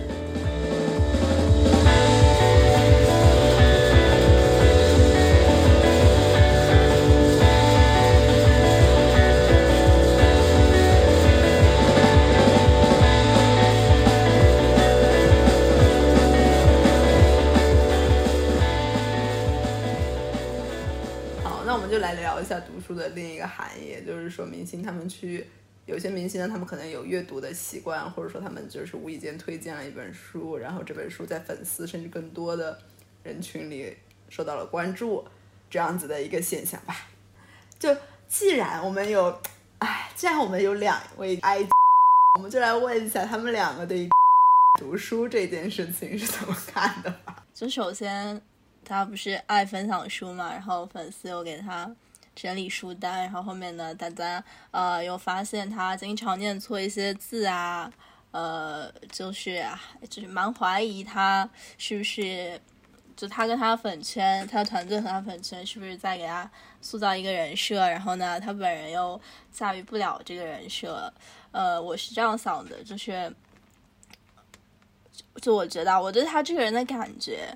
[22.48, 25.46] 下读书的另一个含义，就是说明星他们去，
[25.84, 32.78] 有些明星呢，他们可能有阅读的习惯，或者说他们就是无意间推荐了一本书，然后这本书在粉丝甚至更多的
[33.22, 33.94] 人群里
[34.30, 35.22] 受到了关注，
[35.68, 36.96] 这样子的一个现象吧。
[37.78, 37.94] 就
[38.26, 39.38] 既然我们有，
[39.80, 41.68] 哎，既然我们有两位 I，
[42.38, 44.08] 我们就来问一下他们两个对于
[44.80, 47.44] 读书这件事情是怎么看的吧。
[47.52, 48.40] 就首先
[48.84, 51.94] 他不是爱分享书嘛，然后粉丝又给他
[52.40, 57.92] 整理书单，然后后面呢，大家呃又发现他经常念错一些字啊，
[58.31, 59.66] 呃，就是，
[60.09, 62.61] 就是蛮怀疑他是不是。
[63.16, 66.48] 就他跟他粉圈，他的团队和他粉圈是不是在给他
[66.81, 67.74] 塑造一个人设？
[67.81, 69.20] 然后呢，他本人又
[69.51, 71.12] 驾驭不了这个人设。
[71.51, 73.35] 呃，我是这样想的，就是，
[75.42, 77.48] 就我觉得我对他这个人的感觉，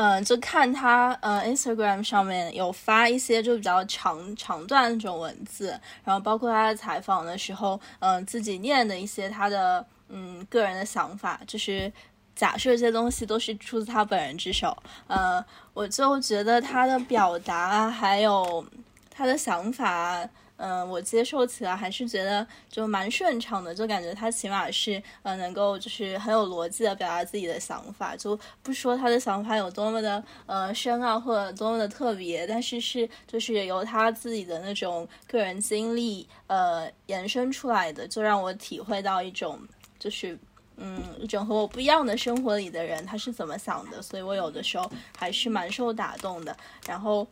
[0.00, 11.92] 嗯、就看他呃 Instagram 上面有发一些就比较长长段那种文字，然后包括他在采访的时候，嗯、自己念的一些他的嗯个人的想法，就是。
[12.38, 18.64] 假设这些东西都是出自他本人之手，呃，我就觉得他的表达还有
[19.10, 20.24] 他的想法
[20.58, 39.58] 嗯、我接受起来还是觉得就蛮顺畅的，就感觉他起码是呃能够就是很有逻辑的表达自己的想法，就不说他的想法有多么的呃深奥或者多么的特别，但是是就是由他自己的那种个人经历呃延伸出来的，就让我体会到一种
[39.98, 40.38] 就是。
[40.80, 44.00] 嗯，一种和我不一样的生活里的人，他是怎么想的？
[44.00, 46.56] 所以我有的时候还是蛮受打动的。
[46.86, 47.26] 然后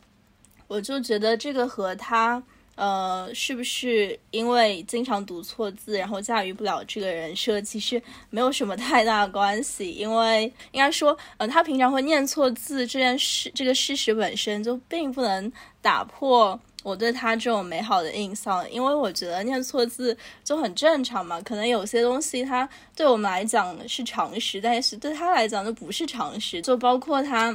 [0.66, 2.42] 我就觉得这个和他
[2.76, 9.90] 呃，是不是因为经常读错字，然后驾驭不了这个人设，其实没有什么太大关系。
[9.90, 15.50] 因为应该说，呃，他平常会念错字这件事，这个事实本身就并不能
[15.82, 16.58] 打破。
[16.82, 21.40] 我对他这种美好的印象，因为我觉得念错字就很正常嘛。
[21.40, 26.62] 可能有些东西他对我们来讲是常识，但是对他来讲就不是常识。
[26.62, 27.50] 就包括他，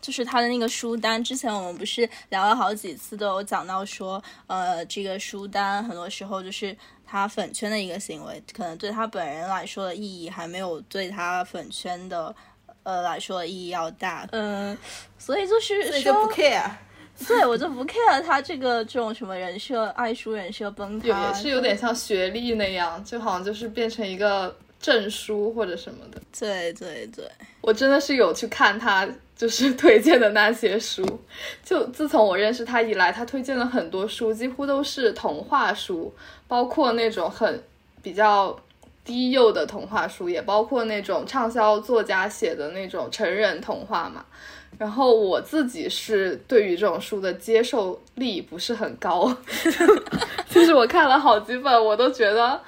[0.00, 12.34] 就是他的那个书单，之前我们不是聊了好几次，都有讲到说，呃，这个书单很多时候就是他粉圈的一个行为，可能对他本人来说的意义还没有对他粉圈的
[12.82, 14.26] 呃来说的意义要大。
[14.32, 14.76] 嗯，
[15.18, 16.70] 所以就是所以就不 care。
[17.28, 26.20] 对我就不 care 他这个这种什么人设爱书人设崩塌，有也是有点像学历那样，就好像就是变成一个证书或者什么的。
[26.38, 27.24] 对对对，
[27.60, 31.04] 我真的是有去看他就是推荐的那些书，
[31.62, 36.12] 就自从我认识他以来，他推荐了很多书，几乎都是童话书，
[36.48, 37.62] 包括那种很
[38.02, 38.58] 比较
[39.04, 44.24] 低幼的童话书，也包括那种畅销作家写的那种成人童话嘛。
[44.78, 49.36] 然后我自己是对于这种书的接受力不是很高，
[50.48, 52.58] 就是我看了好几本，我都觉得，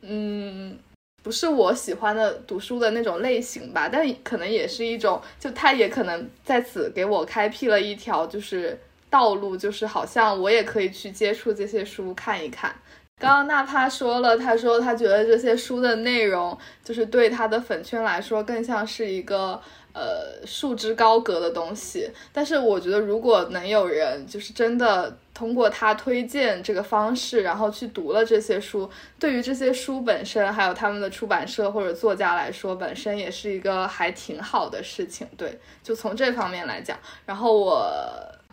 [0.00, 0.78] 嗯，
[1.22, 3.88] 不是我喜欢的读书的那种类型吧。
[3.90, 8.78] 但可能也是一种，就他也可能在此给我开辟了一条就是
[9.08, 12.74] 道路，就是好像我也可以去接触这些书看一看。
[13.18, 19.60] 刚刚娜帕说了，他说他觉得这些书的内容就是对他的粉圈来说更像是一个。
[19.92, 28.88] 呃，束之高阁的东西，但是我觉得，如果能有人就是真的通过他推荐这个方式，然后去读了这些书，
[29.18, 35.26] 对于这些书本身，还有他们的出版社或者作家来说，本身也是一个还挺好的事情。
[35.36, 37.84] 对，就从这方面来讲，然后我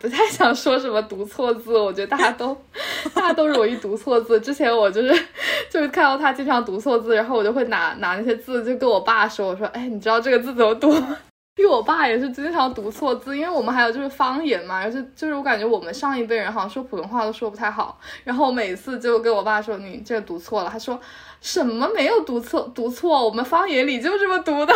[0.00, 2.56] 不太想说什么读错字，我觉得大家都
[3.14, 4.40] 大家都容易读错字。
[4.40, 5.26] 之前我就是
[5.70, 11.16] 就是看到他经常读错字，然后我就会拿拿那些字就跟我爸说，我说，哎，你知道这个字怎么读吗？
[11.58, 20.98] 因为我爸也是经常读错字，因为我们还有就是方言嘛，而且就是我感觉我们上一辈人好像说普通话都说不太好，然后每次就跟我爸说你这个读错了，他说
[21.40, 24.72] 什么没有读错，读错，我们方言里就这么读的，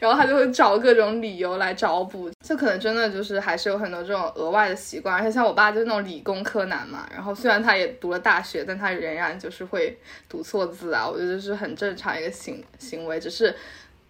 [0.00, 13.54] 然后他就会找各种理由来找补，这可能真的就是还是有很多这种额外的习惯，而且像我爸就是那种理工科男嘛，然后虽然他也读了大学，但他仍然就是会读错字啊，我觉得这是很正常一个行行为，只是。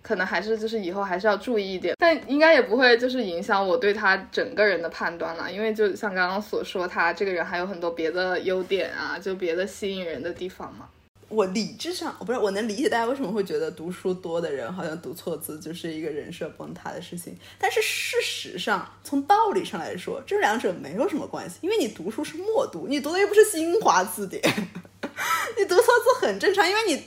[0.03, 10.89] 可能还是就是以后还是要注意一点，但应该也不会就是影响我对他整个人的判断了，因为就像刚刚所说，他这个人还有很多别的优点啊，就别的吸引人的地方嘛。
[11.29, 24.43] 我理智上，我不是我能理解大家为什么会觉得读书多的人好像读错字就是一个人设崩塌的事情，但是事实上从道理上来说，这两者没有什么关系，因为你读书是默读，你读的又不是新华字典，
[25.57, 27.03] 你读错字很正常，因为你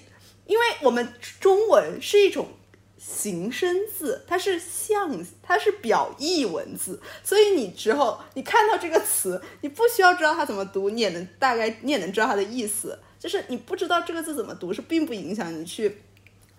[0.48, 1.08] 因为我们
[1.40, 2.48] 中文是一种。
[3.08, 12.98] 形声字，它是象，它是表意文字，所以你之后你看到这个词，你不需要知道它怎么读，你也能大概，你也能知道它的意思。
[13.20, 16.02] 就是你不知道这个字怎么读，是并不影响你去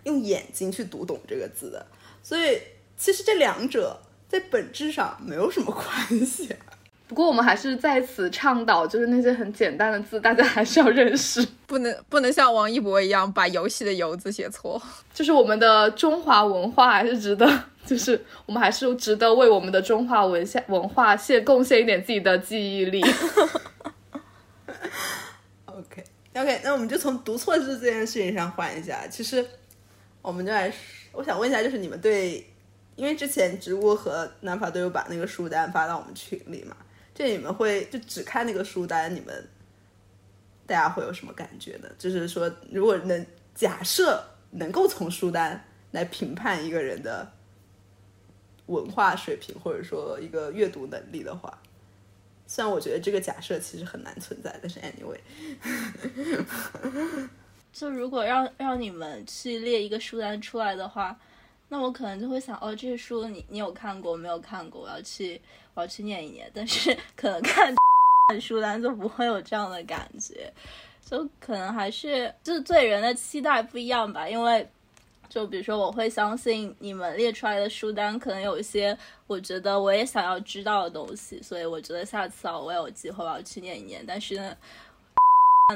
[0.05, 1.85] 用眼睛去读懂这个字的。
[2.23, 2.61] 所以
[2.97, 6.55] 其实这两者在本质上没有什么 关系。
[7.09, 14.83] 不过我们还是在此倡导，就是那些很简单的字，大家还是要认识，不能不能像王一博一样把游戏的“游”字写错。
[15.15, 17.49] 就是我们的中华文化还是值得，
[17.85, 23.01] 就是我们还是值得为我们的中华文献文化献贡献一点自己的记忆力。
[25.67, 26.03] OK
[26.35, 29.07] OK，那我们就从读错字这件事情上换一下。
[29.07, 29.47] 其实
[30.23, 30.73] 我们就来，
[31.13, 32.45] 我想问一下，就是你们对，
[32.97, 36.75] 因为之前植物和南法都有把那个书单发到我们群里嘛。
[37.17, 39.49] 这你们会就只看那个书单，你们
[40.67, 41.89] 大家会有什么感觉呢？
[41.99, 47.33] 就是说，如果能假设能够从书单来评判一个人的
[48.67, 51.59] 文化水平，或者说一个阅读能力的话，
[52.47, 55.19] 虽然我觉得这个假设其实很难存在，但是 anyway，
[57.73, 61.19] 就如果让让你们去列一个书单出来的话。
[61.69, 64.83] 那我可能就会想，哦，这些书你你有看过没有看过？
[64.83, 65.41] 我要去
[65.77, 66.51] 我要去念一念。
[66.53, 67.73] 但是 可能 看
[68.41, 70.53] 书单就不会有这样的感觉，
[71.09, 74.29] 就可能还是就是对人的期待不一样吧。
[74.29, 74.69] 因为
[75.29, 78.97] 就比如说，我会相信你们列出来的书单可能有一些
[79.29, 84.05] 我觉得我也想要知道的东西，所以我觉得下次啊，我有机会我要去念一念。
[84.05, 84.57] 但是呢，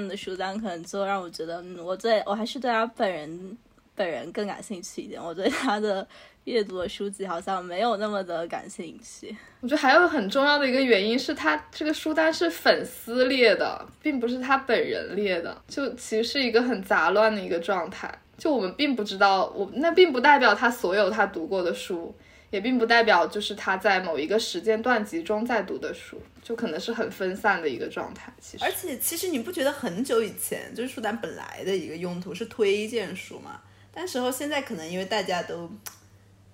[0.09, 3.57] 的书单可能就让我觉得，嗯，我对我还是对他本人。
[3.96, 6.07] 本人更感兴趣一点，我对他的
[6.51, 9.34] 阅读的书籍好像没有那么的感兴趣。
[9.61, 18.12] 我觉得还有很重要的一个原因是他这个书单是粉丝列的，并不是他本人列的，就其实是一个很杂乱的一个状态。
[18.36, 22.14] 就我们并不知道，我那并不代表他所有他读过的书，
[22.51, 28.32] 也并不代表就是他在某一个时间段集中在读的书，就可能是很分散的一个状态。
[28.40, 33.61] 其实，而且其实你不觉得很久以前就是书单本来的一个用途是推荐书吗？
[33.92, 35.70] 但时候现在可能因为大家都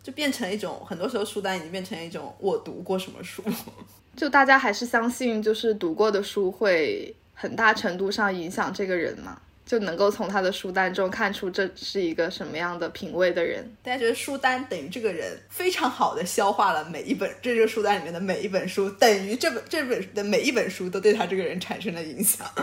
[0.07, 3.43] 就变成一种，很多时候书单已经变成一种我读过什么书，
[4.17, 9.37] 就大家还是相信就是读过的书会很大程度上影响这个人嘛，
[9.67, 13.69] 就能够从他的书单中看出这是一个什么样的品味的人。
[13.83, 22.47] 大家觉得书单等于这个人非常好的消化了每一本这个书单里面的每一本书，等于这本这本的每一本书都对他这个人产生了影响。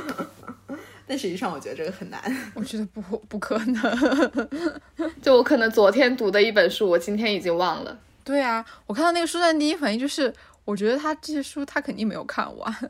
[1.06, 2.22] 但实际上，我觉得这个很难。
[2.54, 4.42] 我觉得不不可能。
[5.22, 8.00] 就我可能昨天读的一本书，我今天已经忘了。
[8.24, 10.34] 对啊，我看到那个书单，第一反应就是，
[10.64, 12.90] 我觉得他这些书他肯定没有看完。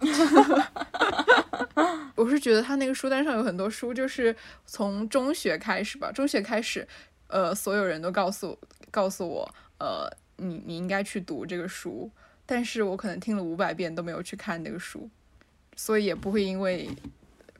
[2.14, 4.36] 我是觉得他那个书单上有很多书，就是
[4.66, 6.86] 从中学开始吧，中学开始，
[7.28, 8.58] 呃，所有人都告诉
[8.90, 12.10] 告诉我，呃，你你应该去读这个书，
[12.44, 15.08] 但是我可能听了五百遍都没有去看那个书，
[15.74, 16.90] 所以也不会因为。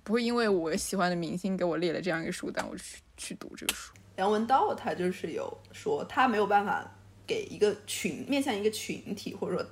[0.06, 3.92] 不会因为我喜欢的明星给我列了这样一个书单，我去去读这个书。
[4.14, 6.88] 梁文道他就是有说，他没有办法
[7.26, 9.66] 给一个群面向一个群体或者说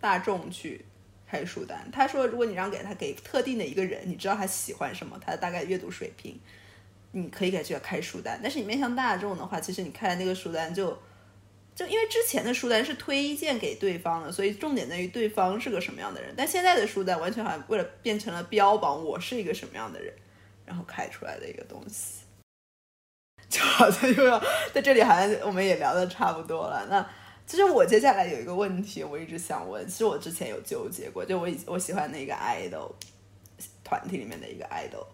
[0.00, 0.82] 大众去
[1.26, 1.86] 开书单。
[1.92, 6.40] 他说，如果你让给他给特定的一个人，你知道他喜欢什么，他的大概阅读水平，
[7.12, 8.40] 你可以给他去开书单。
[8.42, 10.98] 但是你面向大众的话，其实你开的那个书单就。
[11.74, 16.32] 就因为之前的书单是推荐给对方的，所以重点在于对方是个什么样的人。
[16.36, 20.14] 但现在的书单完全好像为了变成了标榜我是一个什么样的人，
[20.64, 22.22] 然后开出来的一个东西，
[23.50, 24.40] 就好像又要
[24.72, 26.86] 在这里，好像我们也聊的差不多了。
[26.88, 27.04] 那
[27.46, 32.92] 其实我接下来有一个问题，我一直想问，其实我之前有纠结过，就我以我喜欢的一个 idol
[33.82, 35.04] 团体里面的一个 idol。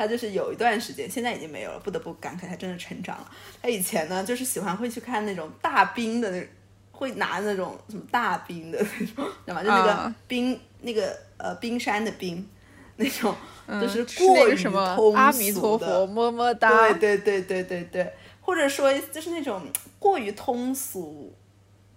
[0.00, 3.30] 他就是有一段时间，现在已经没有了，不得不感慨他真的成长了。
[3.60, 6.42] 他以前呢，就是喜欢会去看那种大冰的那，
[6.90, 9.62] 会拿那种什么大冰的那种，知道吗？
[9.62, 12.48] 就那个啊冰，那个呃冰山的冰，
[12.96, 13.36] 那种
[13.68, 16.70] 就是过于个什么通阿弥陀俗的佛，么么哒。
[16.94, 19.60] 对对对对对对，或者说就是那种
[19.98, 21.30] 过于通俗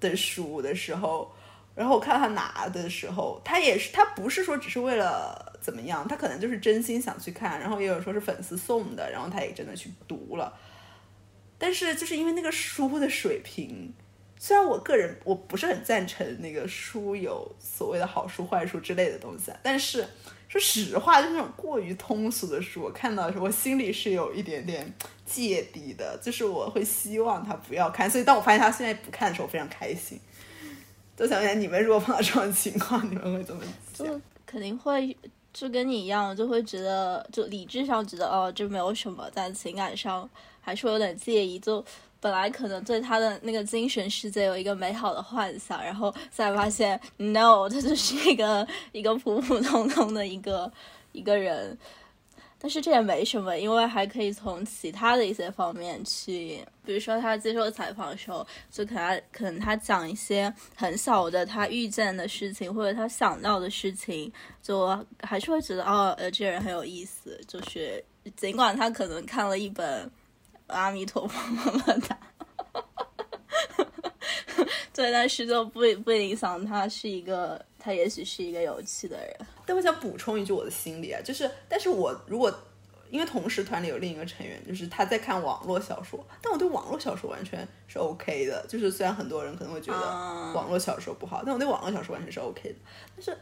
[0.02, 1.33] 的书的时候，
[1.76, 10.54] 然后我看他拿的时候，他也是他不是说只是为了怎么样，他可能就是真心想去看，然后也有说是粉丝送的，然后他也真的去读了，
[11.58, 13.94] 但是就是因为那个书的水平。
[14.38, 20.06] 虽然我个人我不是很赞成那个书有所谓的好书坏书之类的东西啊，但是
[20.50, 24.94] 说实话，就那种过于通俗的书，我看到的时候，我心里是有一点点
[25.26, 28.12] 芥蒂的，就是我会希望他不要看。
[28.12, 30.20] 所以当我发现他现在不看的时候，我非常开心。
[31.16, 33.62] 就想想你们如果碰到这种情况，你们会怎么
[33.94, 34.08] 想？
[34.08, 35.16] 就肯定会
[35.54, 41.60] 就跟你一样，就会觉得就理智上觉得哦这没有什么，但情感上还是会有点介意。
[41.60, 41.84] 就
[42.20, 50.72] 本来可能对他的那个精神世界有一个美好的幻想，然后再发现 no，他就是一个一个普普通通的一个
[51.12, 51.78] 一个人。
[52.64, 67.38] 但是这也没什么，因为还可以从其他的一些方面去，比如说他接受采访的时候，就可能可能他讲一些很小的他遇见的事情，或者他想到的事情，就还是会觉得哦，呃，这个人很有意思。
[67.50, 68.02] 就是
[68.38, 70.06] 尽管他可能看了一本
[70.68, 72.18] 《阿弥陀佛么么哒》，
[74.96, 79.36] 对，但是就不不影响他是一个，他也许是一个有趣的人。
[79.66, 82.54] 但我想补充一句我的心理啊，就是，但是我如果
[83.10, 88.66] 因为同时团里有另一个成员，就是他在看网络小说，但我对网络小说完全是 OK 的。
[88.70, 92.76] 就是虽然很多人可能会觉得啊网络小说不好，但我对网络小说完全是 OK 的。
[93.16, 93.38] 但是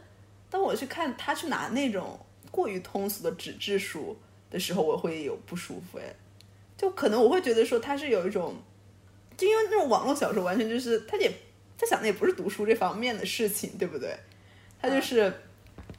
[0.50, 2.18] 当我去看他去拿那种
[2.50, 4.16] 过于通俗的纸质书
[4.50, 6.14] 的时候，我会有不舒服哎，
[6.76, 8.54] 就可能我会觉得说他是有一种，
[9.36, 11.32] 就因为那种网络小说完全就是他也
[11.78, 14.14] 他想的也不是读书这方面的事情，对不对？
[14.82, 15.32] 他就是。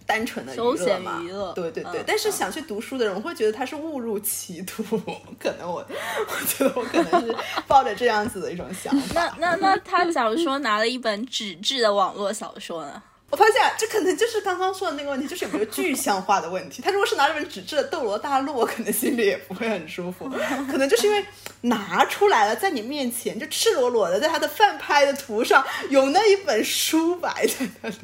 [0.06, 2.02] 单纯的娱休闲乐嘛，娱乐对对对。
[2.02, 4.84] 嗯但是想去读书的人，我会觉得他是误入歧途。
[5.40, 7.34] 可能我，我觉得我可能是
[7.68, 9.14] 抱着这样子的一种想法。
[9.16, 13.02] 那那那他假如说拿了一本纸质的网络小说呢？
[13.32, 16.82] 我发现这可能就是刚刚说的那个问题，就是有没有具象化的问题。
[16.82, 20.30] 他如果是拿这本纸质的《斗罗大陆》，我可能心里也不会很舒服。
[20.70, 21.26] 可能就是因为
[21.62, 27.96] 拿出来了，在你面前就赤裸裸的，在他的饭拍的图上有那一本书摆在那里。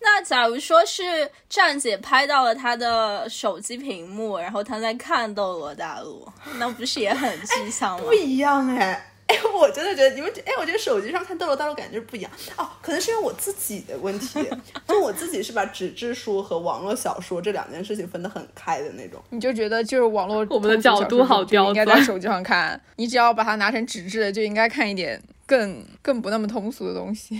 [0.00, 1.02] 那假如说是
[1.48, 6.26] 站姐拍到了她的手机屏幕，然后她在看《斗罗大陆》，
[6.58, 8.12] 那不是也很 具象吗不？
[8.12, 9.04] 一样哎。
[9.28, 14.42] 哎，我真的觉得你们，哎，我觉得手机上看《斗罗大陆》感觉不一样哦，可能是因为我自己的问题，
[14.88, 19.22] 就我自己是把纸质书和网络小说这两件事情分得很开的那种。
[19.28, 27.36] 你就觉得就是网络我们的角度好刁钻应该在手机上看，你只要把它拿成纸质的，就应该看一点更更不那么通俗的东西。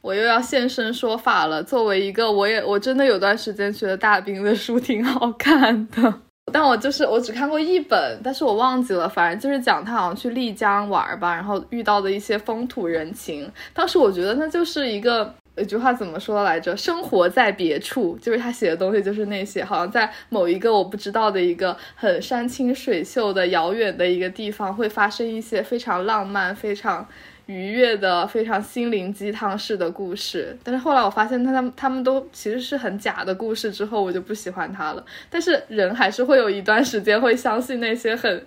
[0.00, 1.62] 我又要现身说法了。
[1.62, 6.14] 作为一个，我也我真的有段时间觉得大兵的书挺好看的，
[6.52, 9.08] 但我就是我只看过一本，但是我忘记了。
[9.08, 13.50] 反正就是讲他好像去丽江玩吧，然后遇到的一些风土人情。
[13.72, 15.34] 当时我觉得那就是一个。
[15.56, 16.74] 有句话怎么说来着？
[16.74, 27.06] 生活在别处，就是他写的东西，就是那些好像在某一个我不知道的一个很山清水秀的遥远的一个地方，会发生一些非常浪漫、非常
[27.50, 30.56] 愉悦的、非常心灵鸡汤式的故事。
[30.62, 35.04] 但是后来我发现他他们他们都其实是很假的故事，之后我就不喜欢他了。
[35.28, 38.46] 但是人还是会有一段时间会相信那些很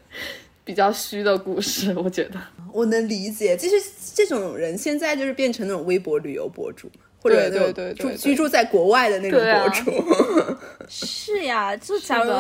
[0.64, 2.40] 比较虚的故事，我觉得。
[2.72, 3.76] 我能理解，其实
[4.16, 6.90] 这种人现在就是变成那种微博旅游博主，
[7.22, 10.58] 或者对那种对对居住在国外的那种博主。
[10.90, 12.32] 是呀，就假如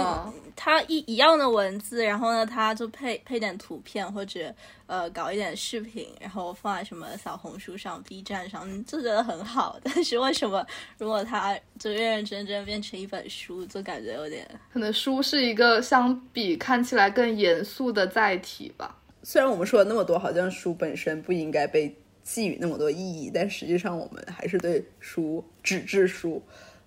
[0.53, 4.53] 是的他一一样的文字，然后呢，他就配配点图片或者
[4.85, 9.79] 呃搞一点视频，然后放在什么小红书上、B 站上，就觉得很好。
[9.83, 10.65] 但是为什么
[10.97, 18.97] 如果他就认认真真变成一本书，就感觉有点可能书是一个相比看起来更严肃的载体吧。
[19.23, 26.41] 虽然我们说了那么多，好像书本身不应该被寄予那么多意义，但实际上我们还是对书纸质书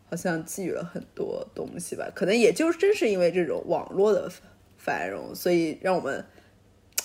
[0.09, 2.09] 好像寄予了很多东西吧。
[2.15, 4.31] 可能也就正是因为这种网络的
[4.77, 6.25] 繁荣，所以让我们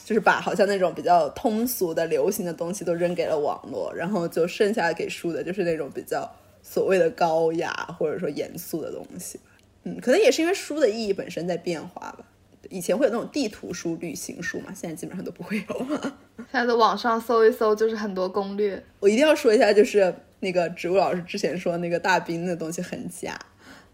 [0.03, 6.29] 就是把好像那种比较通俗的、流行的东西都扔给了网络，然后就剩下给书的就是那种比较
[6.61, 9.43] 所谓的高雅或者说严肃的东西吧。
[9.83, 12.25] 嗯，可能也是因为书的意义本身在变化吧。
[12.69, 16.17] 以前会有那种地图书、旅行书嘛，现在基本上都不会有了。
[16.37, 18.81] 现在在网上搜一搜，就是很多攻略。
[18.99, 23.39] 我一定要说一下，就是那个植物老师之前说那个大冰的东西很假，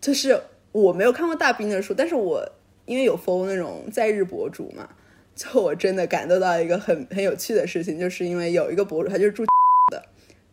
[0.02, 0.41] 就是
[0.72, 2.43] 我没有看过大冰的书，但是我
[2.86, 4.89] 因为有 follow 那种在日博主嘛，
[5.36, 9.43] 就我真的感受到一个很很有趣的事情，就是因为有一个博主他就是住
[9.91, 10.02] 的，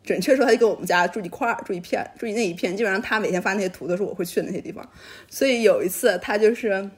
[0.02, 4.88] 准确说他就跟我们家住一块儿，住一片，住那一片，基本上他每天发那些图都是我会去的那些地方，
[5.30, 6.90] 所以有一次他就是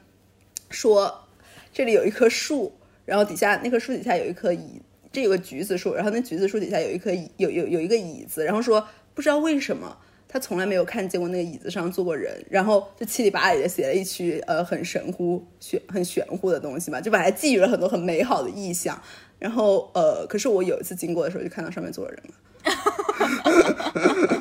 [0.70, 1.28] 说
[1.72, 2.72] 这里有一棵树，
[3.04, 4.80] 然后底下那棵树底下有一棵椅，
[5.16, 9.96] 这有个橘子树，然后那橘子树底下有一棵，有有有一个椅子，然后说不知道为什么。
[10.28, 19.00] 他从来没有看见过那个椅子上坐过人，然后就七里八里的写了一曲呃很神乎玄很玄乎的东西嘛，就把它寄予了很多很美好的意象。
[19.38, 22.34] 然后呃，可是我有一次经过的时候，就看到上面坐了人了。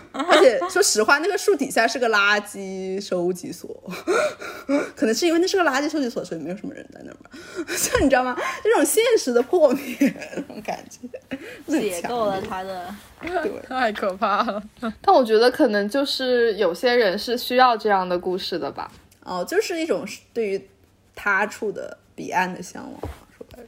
[0.29, 3.69] 而且说实话，那个树底下是个垃圾收集所，
[4.95, 7.29] 可能是因为那是个垃圾收集所，所以没有什么人在那儿吧。
[7.67, 8.35] 就你知道吗？
[8.63, 9.97] 这种现实的破灭
[10.35, 12.95] 那种感觉，解构了他的。
[13.21, 14.63] 对，太可怕了。
[15.01, 18.89] 但我觉得可能就是有些人是需要这样的故事的吧。
[19.23, 20.69] 哦，就是一种对于
[21.15, 23.01] 他处的彼岸的向往。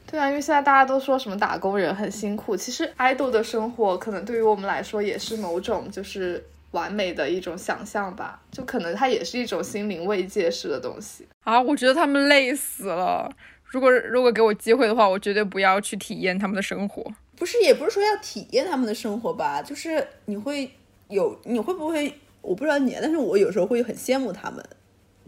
[0.06, 11.60] 对啊，因为现在大家都说什么打工人很辛苦，其实爱豆的生活可能对于我们来说也是某种就是完美的一种想象吧，就可能它也是一种心灵慰藉式的东西啊。
[11.60, 13.30] 我觉得他们累死了，
[13.64, 17.04] 如果如果给我机会的话，我绝对不要去体验他们的生活。
[17.36, 20.70] 不是，也不是说要体验他们的生活吧，就是你会
[21.08, 22.12] 有，你会不会？
[22.40, 24.64] 我不知道你，但是我有时候会很羡慕他们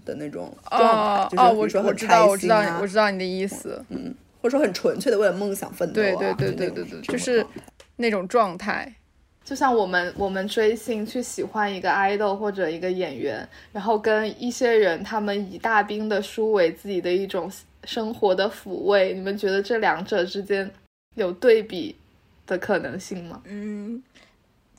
[0.05, 2.27] 的那种状态，就是比如说很开心啊。
[2.27, 4.15] 我知道，我知道，我知道你的意思，嗯。
[4.41, 7.45] 或者说很纯粹的为了梦想奋斗，对对对对对对，就是
[7.97, 8.95] 那种状态。
[9.43, 17.51] 就像我们我们追星去喜欢一个 idol 或者一个演员，然后跟一些人他们以大兵的书为自己的一种
[17.85, 20.71] 生活的抚慰，你们觉得这两者之间
[21.17, 21.97] 有对比
[22.47, 23.43] 的可能性吗？
[23.47, 24.01] 嗯，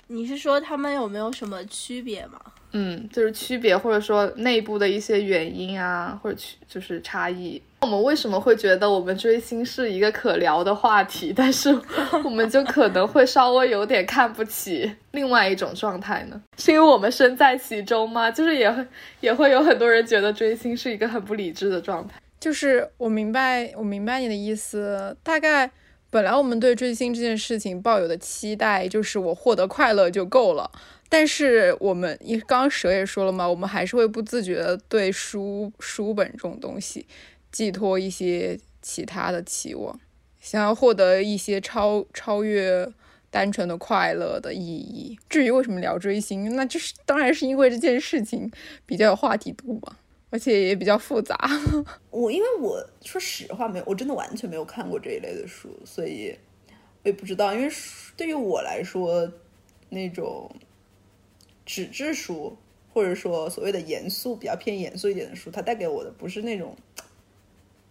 [0.08, 2.40] 你是说他们有没有什么区别吗？
[2.72, 7.62] 嗯，就是区别或者说内部的一些原因啊，或者区就是差异。
[7.82, 11.76] 我们为什么会觉得我们追星是一个可聊的话题，但是
[12.24, 16.40] 我们就可能会稍微有点看不起另外一种状态呢？
[16.60, 18.30] 是因为我们身在其中吗？
[18.30, 18.86] 就是也会
[19.20, 22.22] 也会有很多人觉得追星是一个很不理智的状态。
[22.40, 25.18] 就是我明白，我明白你的意思。
[25.24, 25.70] 大概
[26.12, 30.70] 本来我们对追星这件事情抱有的期待，就是我获得快乐就够了。
[31.10, 37.06] 但是我们，一刚刚蛇也说了嘛，我们还是会不自觉的对书书本这种东西。
[37.52, 40.00] 寄托一些其他的期望，
[40.40, 42.88] 想要获得一些超超越
[43.30, 45.20] 单纯的快乐的意义。
[45.30, 48.52] 至于为什么聊追星，那就是当然是因为这件事情
[48.86, 49.98] 比较有话题度嘛，
[50.30, 51.38] 而且也比较复杂。
[52.10, 56.36] 我因为我说实话没有，我真的完全没有看过这一类的书，所以
[57.04, 57.54] 我也不知道。
[57.54, 57.70] 因为
[58.16, 59.32] 对于我来说，
[59.90, 60.50] 那种
[61.66, 62.58] 纸质书
[62.94, 66.76] 或者说所谓的严肃、比较偏严肃一点的书，它带给我的不是那种。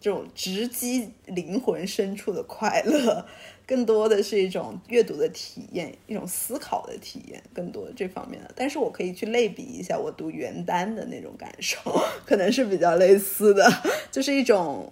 [0.00, 3.22] 这种直击灵魂深处的快乐，
[3.66, 8.50] 更多的是一种阅读的体验，一种思考的体验，更多的这方面的。
[8.56, 11.78] 但是我可以去类比一下我读原单的那种感受，
[12.24, 13.70] 可能是比较类似的，
[14.10, 14.90] 就是一种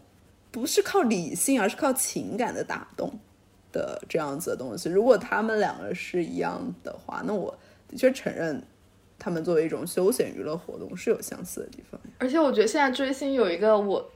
[0.51, 3.19] 不是靠理性，而是靠情感的打动
[3.73, 4.91] 的这样子的东西。
[4.91, 8.63] 如果他们两个是一样的话，那我的确承认，
[9.19, 11.99] 他们作为一种休闲娱乐活动是有相似的地方。
[12.19, 14.13] 而且我觉得现在追星有一个我。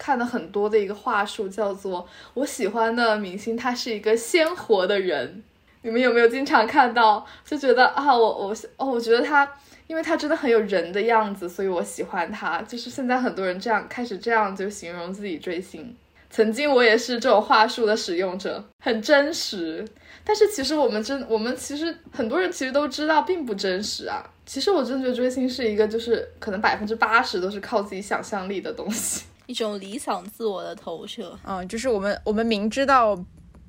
[0.00, 5.42] 看的很多的一个话术叫做我喜欢的明星，他是一个鲜活的人。
[5.82, 9.46] 你们有没有经常看到，就觉得啊，我我哦，我觉得他，
[9.86, 12.62] 因为他真的很有人的样子，所以我喜欢他。
[12.62, 15.94] 就是现在很多人这样开始这样就形容自己追星。
[16.30, 19.86] 曾经我也是这种话术的使用者，很真实。
[20.24, 24.24] 但是其实我们真，我们其实很多人其实都知道并不真实啊。
[24.46, 29.24] 其实我真的觉得追星是一个，就是可能百分之八十都是靠自己想象力的东西。
[29.50, 33.18] 一种理想自我的投射，嗯，就是我们我们明知道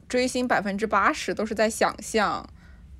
[0.08, 2.48] 追星百分之八十都是在想象，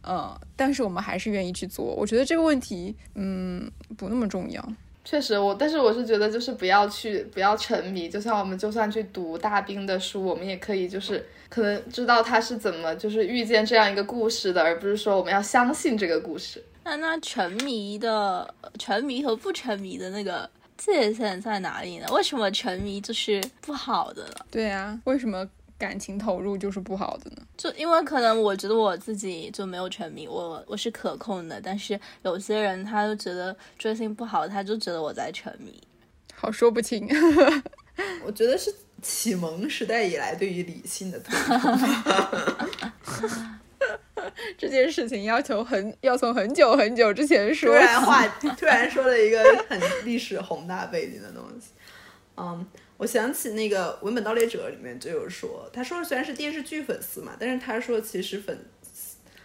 [0.02, 1.86] 嗯，但是我们还是愿意去做。
[1.86, 4.68] 我觉得这个问题，嗯，不那么重要。
[5.06, 8.10] 确实，我但是我是觉得就是不要去不要沉迷。
[8.10, 16.64] 就像我们就算去读大兵的书，我们也可以就是可能知道他是怎么就是遇见这样一个故事的，而不是说我们要相信这个故事。
[16.84, 20.50] 那那沉迷的沉迷和不沉迷的那个。
[20.84, 22.08] 界限在哪里呢？
[22.12, 24.34] 为什么沉迷就是不好的呢？
[24.50, 27.38] 对啊，为什么感情投入就是不好的呢？
[27.56, 35.80] 就因为可能我觉得我自己就没有沉迷，我我是可控的，但是有些人他就觉得追星不好，他就觉得我在沉迷，
[36.34, 37.08] 好说不清。
[38.26, 38.74] 我觉得是
[39.04, 41.38] 启蒙时代以来对于理性的推
[44.58, 47.74] 这件事情要求很要从很久很久之前说。
[47.74, 51.70] 突然 话突然说了一个很历史宏大背景的东西。
[52.38, 52.66] 嗯，
[52.98, 58.58] 我想起那个《文本盗猎者》里面就有说，他说虽然是电视剧粉丝嘛，但是他说其实粉，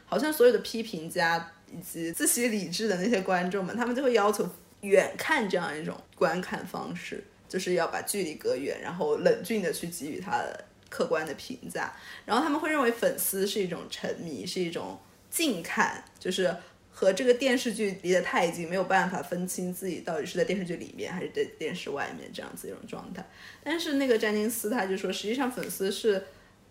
[0.04, 4.48] 好像所有的批评家以及自诩理智的那些观众们，他们就会要求
[4.82, 11.92] 远看这样一种观看方式，就是要把距离隔远，然后冷峻的去给予他的客观的评价，
[12.24, 14.98] 然后他们会认为粉丝是一种沉迷，是一种
[15.30, 16.54] 近看，就是。
[16.98, 23.22] 和这个电视剧离得太近，没有办法分清自己到底是在电视剧里面还是在电视外面这样子一种状态。
[23.62, 26.24] 但是那个詹金斯他就说，实际上粉丝是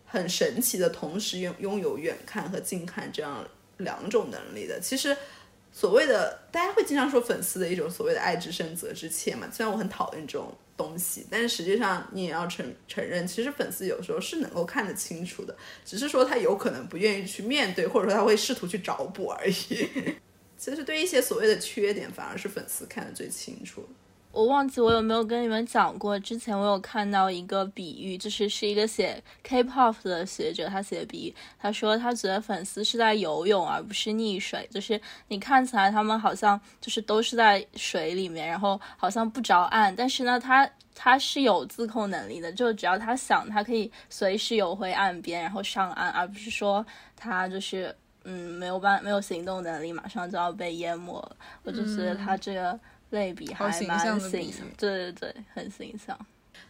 [0.04, 3.48] 很神奇的，同时拥拥有远看和近看这样
[3.78, 4.80] 两种能力的。
[4.80, 5.16] 其实
[5.72, 15.56] 所谓的大家会经常说粉丝的一种所谓的爱之深责之切嘛，虽然我很讨厌这种东西，但是实际上你也要承承认，其实粉丝有时候是能够看得清楚的，
[15.86, 19.88] 只是说他有可能不愿意去面对，或者说他会试图去找补而已。
[20.58, 23.88] 其实对一些所谓的缺点，反而是粉丝看得最清楚。
[24.36, 47.96] 我忘记我有没有跟你们讲过，之前我有看到一个比喻，就是是一个写 K-pop 的学者，他写的比喻，他说他觉得粉丝是在游泳，而不是溺水，就是你看起来他们好像就是都是在水里面，然后好像不着岸，但是呢，他他是有自控能力的，就只要他想，他可以随时游回岸边，然后上岸，而不是说他就是。
[48.28, 51.36] 嗯，没有办没有行动能力，马上就要被淹没了。
[51.62, 52.80] 我就觉得他这个
[53.16, 53.74] 类比还蛮
[54.20, 56.16] 形象，对对对，很形象。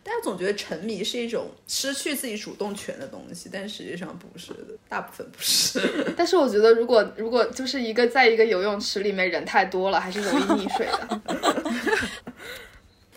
[0.01, 6.13] 大家总觉得沉迷是一种失去自己主动权的东西，但实际上不是的，大部分不是。
[6.15, 11.21] 但是我觉得，如果如果就是一个在一个游泳池里面人太多了，还是容易溺水的。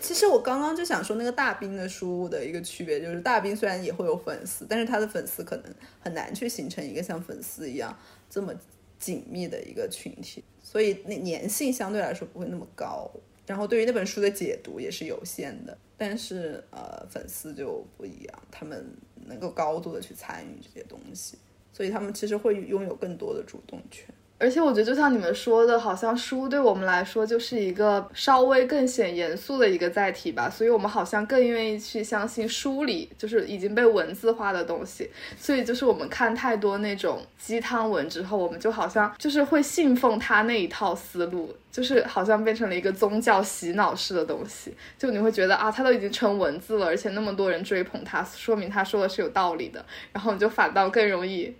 [0.01, 5.65] 其实我刚刚就想说，那个大兵的书的一个区别就是，大兵虽然也会有粉丝，但是他的粉丝可能
[5.99, 7.95] 很难去形成一个像粉丝一样。
[8.29, 8.51] 这么
[8.97, 13.09] 紧密的一个群体，所以那粘性相对来说不会那么高。
[13.47, 18.85] 然后对于那本书的解读也是有限的，但是呃，粉丝就不一样，他们
[19.25, 21.39] 能够高度的去参与这些东西，
[21.73, 24.05] 所以他们其实会拥有更多的主动权。
[24.39, 35.09] 而且我觉得，就像你们说的，好像书对我们来说就是一个稍微更显严肃的一个载体吧，所以我们好像更愿意去相信书里就是已经被文字化的东西。
[35.37, 44.73] 所以就是我们看太多那种鸡汤文之后，我们就好像就是会信奉他那一套思路，就是好像变成了一个宗教洗脑式的东西。
[44.97, 51.53] 就你会觉得啊，他都已经成文字了，而且那么多人追捧他，说明他说的是有道理的，然后你就反倒更容易。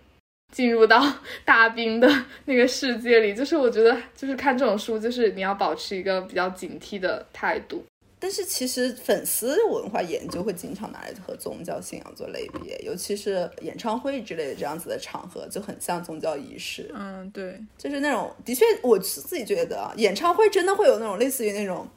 [0.50, 1.00] 进入到
[1.44, 2.08] 大兵的
[2.44, 7.84] 那个世界里，就是我觉得，就是看这种书，就是你要保持一个比较警惕的态度。
[8.22, 16.90] 但是其实粉丝文化研究会经常拿来和宗教信仰做类比，尤其是演唱会之类的这样子的场合，就很像宗教仪式。
[16.94, 21.88] 嗯，对，就是那种的确，我自己觉得啊，演唱会真的会有那种类似于那种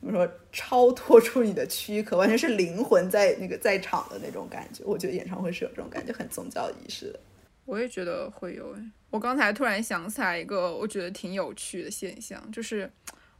[0.00, 4.82] 怎么说，超脱出你的躯壳，完全是灵魂在那个在场的那种感觉。
[4.84, 7.20] 我觉得演唱会是有这种感觉，很宗教仪式的。
[7.64, 8.76] 我也觉得会有，
[9.10, 12.90] 我刚才突然想起来一个我觉得挺有趣的现象，就是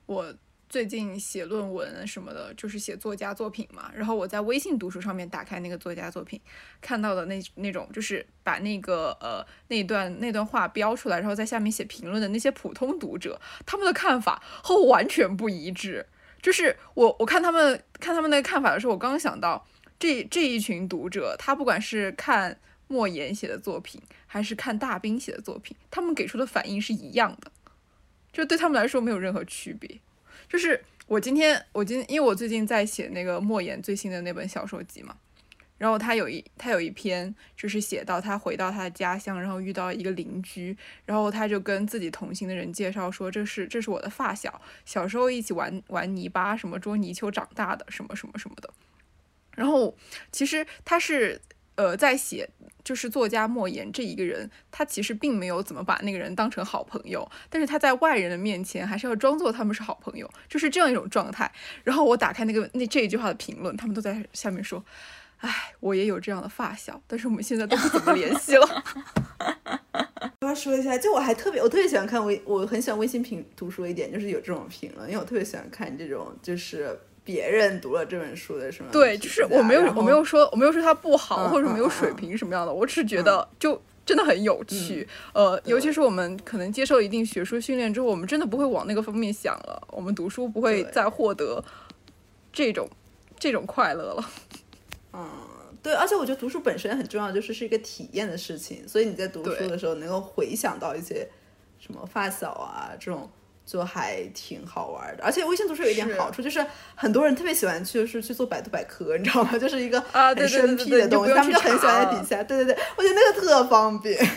[0.06, 0.32] 我
[0.68, 3.90] 最近写论文什么的，就是写作家作品嘛。
[3.94, 6.40] 然后我在微信读书上面打开那个作家作品，
[6.80, 16.06] 看到的那那种就是把那个呃那段那段话标出来，然后在下面写评论的那些普通读者，他们的看法和我完全不一致。
[16.40, 19.66] 就是我我看他们看他们那看法的时候，我刚想到
[19.98, 22.58] 这这一群读者，他不管是看。
[22.92, 27.50] 莫言写的作品还是看大兵写的作品，他们给出的反应是一样的，
[28.30, 29.98] 就对他们来说没有任何区别。
[30.46, 35.16] 就是我今天，我今因为我最近在写那个莫言最新的那本小说集嘛，
[35.78, 40.76] 然后他有一他有一篇就是写到他回到他的家乡，然后遇到一个邻居，
[41.06, 48.68] 然后他就跟自己同行的人介绍说这是这是我的发小，小时候一起玩玩泥巴什么捉泥鳅长大的什么什么什么的。
[49.56, 49.96] 然后
[50.30, 51.40] 其实他是
[51.76, 52.48] 呃在写。
[52.84, 61.48] 就是作家莫言这一个人，他其实并没有怎么把那个人当成好朋友，但是他在外人的面前还是要装作他们是好朋友，就是这样一种状态。
[61.84, 64.84] 然后我打开那个那这一句话的评论，他们都在下面说
[65.38, 68.84] ：“哎，我也有这样的发小，但是我们现在都不怎么联系了。
[70.42, 76.98] ”我要说一下，就我还特别，我特别喜欢看微，我很喜欢微信评读书一点，就是有这种评论，因为我特别喜欢看这种，就是。
[77.24, 78.90] 别人读了这本书的什么？
[78.90, 85.06] 对，就是我没有，我没有说，我没有说它不好，或者没有水平什么样的，我只是觉得就真的很有趣。
[85.32, 89.80] 呃，尤其是我们可能接受一定学术训练之后，我们真的不会往那个方面想了。
[89.90, 91.62] 我们读书不会再获得
[92.52, 92.88] 这种
[93.38, 94.30] 这种快乐了。
[95.14, 95.28] 嗯，
[95.82, 98.88] 对，而且我觉得读书本身很重要，就是是一个体验的事情。
[98.88, 101.28] 所以你在读书的时候，能够回想到一些
[101.78, 103.30] 什么发小啊这种。
[103.64, 105.24] 就还挺好玩的。
[105.24, 109.56] 而且微信读书有一点好处，就是很多人特别喜欢去，就是去做百度百科，你知道吗？
[109.58, 112.42] 就是一个很生僻的东西，他们就很喜欢在底下。
[112.42, 114.18] 对对对，我觉得那个特方便。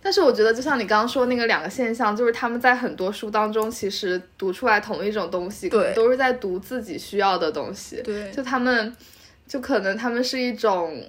[0.00, 8.00] 但是我觉得，就像你刚刚说那个两个现象，就是他们在很多书当中，其实读出来同一种东西，对都是在读自己需要的东西。
[8.02, 8.96] 对就他们，
[9.46, 11.04] 就可能他们是一种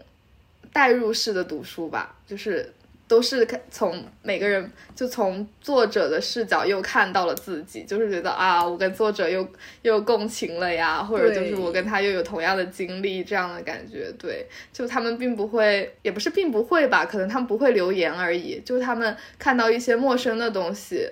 [0.73, 2.73] 代入式的读书吧，就是
[3.09, 9.45] 都是看从每个人就从作者的视角又看到了自己，就是觉得啊，我跟作者又
[9.81, 14.13] 又共情了呀，或者就是我跟他又有同样的经历这样的感觉。
[14.19, 21.09] 对，就他们并不会，也不是并不会吧，可能他们不会留言而已，就是他们看到一些陌生的东西，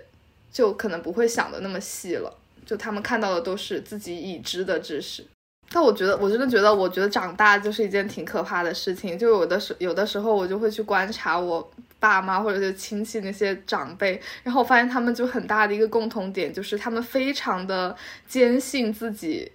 [0.51, 2.31] 就可能不会想的那么细了。
[2.63, 5.25] 就他们看到的都是自己已知的知识。
[5.70, 9.18] 但我觉得，我真的觉得，我觉得长大就是一件挺可怕的事情。
[9.18, 17.95] 就有的时，有的时候我就会去观察我爸妈或者是亲戚那些长辈，然后我发现他们就很大的一个共同点，就是他们非常的
[18.28, 19.51] 坚信自己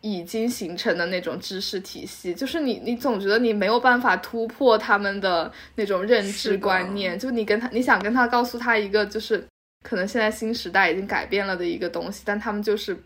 [0.00, 9.44] 已经形成的那种知识体系，就是你，你总觉得你没有办法突破他们的那种认知观念，就你跟他，你想跟他告诉他一个就是
[9.84, 12.96] 可能现在新时代已经改变了的一个东西，但他们就是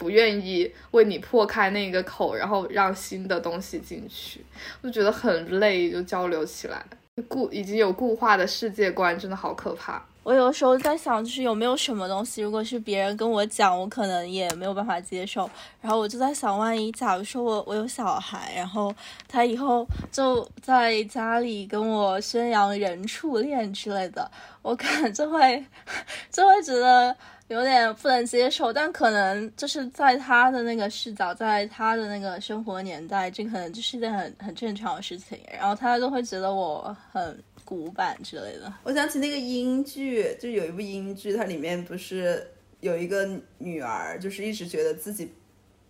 [0.00, 4.42] 不愿意为你破开那个口，然后让新的东西进去，
[4.80, 6.82] 我就觉得很累，就交流起来
[7.28, 10.02] 固已经有固化的世界观，真的好可怕。
[10.22, 15.48] 我有时候在想，就是有没有什么东西，如果是别人跟我讲，我可能也没有办法接受。
[15.80, 18.94] 然后我就在想，万一假如说我我有小孩，然后
[19.28, 24.30] 他以后就在家里跟我宣扬人畜恋之类的，
[24.62, 25.64] 我可能就会
[26.30, 27.16] 就会觉得
[27.54, 28.72] 有点不能接受。
[28.72, 35.38] 但可能就是在他的那个视角，在他的那个生活年代，这可能就是一件很很正常的事情。
[35.52, 38.72] 然后他就会觉得我很古板之类的。
[38.82, 42.46] 我想起那个英剧，就有一部英剧，它里面不是
[42.80, 43.28] 有一个
[43.58, 45.30] 女儿，就是一直觉得自己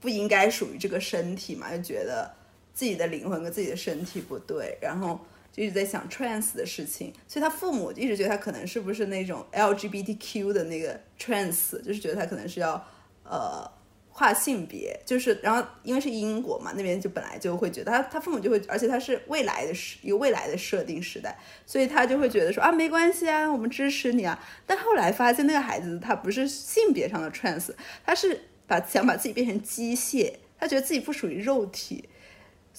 [0.01, 2.31] 不应该属于这个身体嘛，就觉得
[2.73, 5.19] 自己的灵魂跟自己的身体不对，然后
[5.53, 12.85] 就一直在想 trans 的事情，所以他父母一直觉得他可能是不是那种 LGBTQ 的那个 trans，就是觉得他可能是要
[13.25, 13.71] 呃。
[14.13, 24.39] 跨性别就是，然后因为是英国嘛，那边就本来就会觉得他他父母就会，而且他是未来的时一个未来的设定时代，所以他就会觉得说啊没关系啊，我们支持你啊。
[24.67, 27.71] 但后来发现那个孩子他不是性别上的 trans，
[28.05, 32.07] 他是把想把自己变成机械，他觉得自己不属于肉体，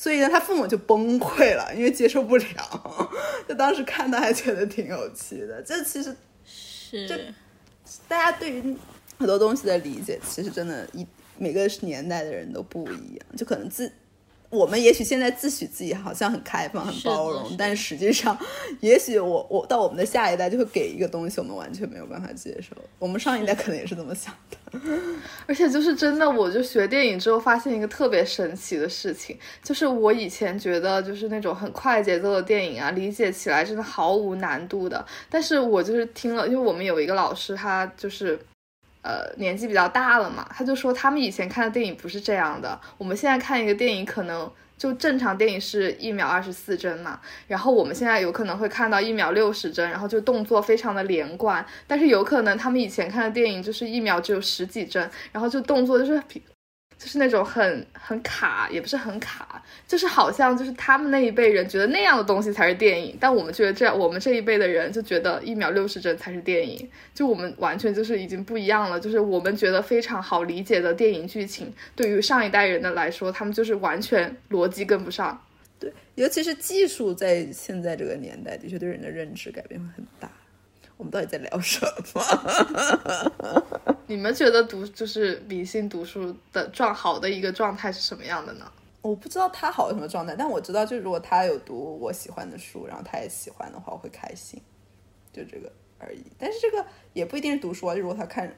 [0.02, 3.12] 所以呢他父母就崩溃了，因为接受不了。
[3.48, 7.32] 就当时看到还觉得挺有趣的，这其实是，
[8.08, 8.76] 大家对于
[9.20, 11.06] 很多东西的理解，其实真的一。
[11.38, 13.92] 每个年代的人都不一样，就可能自
[14.52, 18.38] 我们也许现在自诩自己好像很开放、很包容，但实际上，
[18.82, 22.76] 也许我我到我们的下一代就会给一个东西，我们完全没有办法接受。
[23.00, 24.58] 我们上一代可能也是这么想的。
[25.48, 35.06] 而且就是真的，我就学电影之后发现一个特别神奇的事情，就是我以前觉得就是那种很快节奏的电影啊，理解起来真的毫无难度的。
[35.30, 38.38] 但是我就是听了，因为我们有一个老师，他就是。
[39.02, 42.80] 呃，年纪比较大了嘛，他就说他们以前看的电影不是这样的。
[42.98, 51.66] 我们现在看一个电影，可能就正常电影是一秒二十四帧嘛，然后我们现在有可能会看到一秒六十帧，然后就动作非常的连贯。
[51.88, 56.22] 但是有可能他们以前看的电影就是一秒只有十几帧，然后就动作就是。
[57.02, 69.00] 就是那种很很卡，也不是很卡，就是好像就是他们那一辈人觉得那样的东西才是电影，但我们觉得这样，我们这一辈的人就觉得一秒六十帧才是电影，就我们完全就是已经不一样了。
[69.00, 75.44] 就是我们觉得非常好理解的电影剧情，对于上一代人的来说，他们就是完全逻辑跟不上。
[75.80, 80.30] 对，尤其是技术在现在这个年代，的确对人的认知改变会很大。
[81.02, 81.84] 我们到底在聊什
[82.14, 82.22] 么？
[84.06, 88.72] 你们觉得读就是理性读书的状好的一个状态是什么样的呢？
[89.02, 94.62] 我不知道他好什么状态，但我知道，就是如果他有读我喜欢的书，然后他也喜欢的话，我会开心，
[95.34, 96.24] 就这个而已。
[96.38, 98.56] 但是这个也不一定是读书啊，就如果他看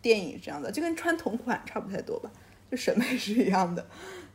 [0.00, 2.30] 电影这样的，就跟穿同款差不太多吧，
[2.70, 3.86] 就审美是一样的，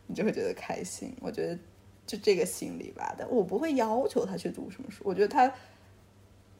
[0.05, 1.11] 你就会觉得开心。
[1.21, 1.57] 我觉得
[2.05, 5.51] 就这个心理吧，但我不会要求他去读什么书，我觉得他。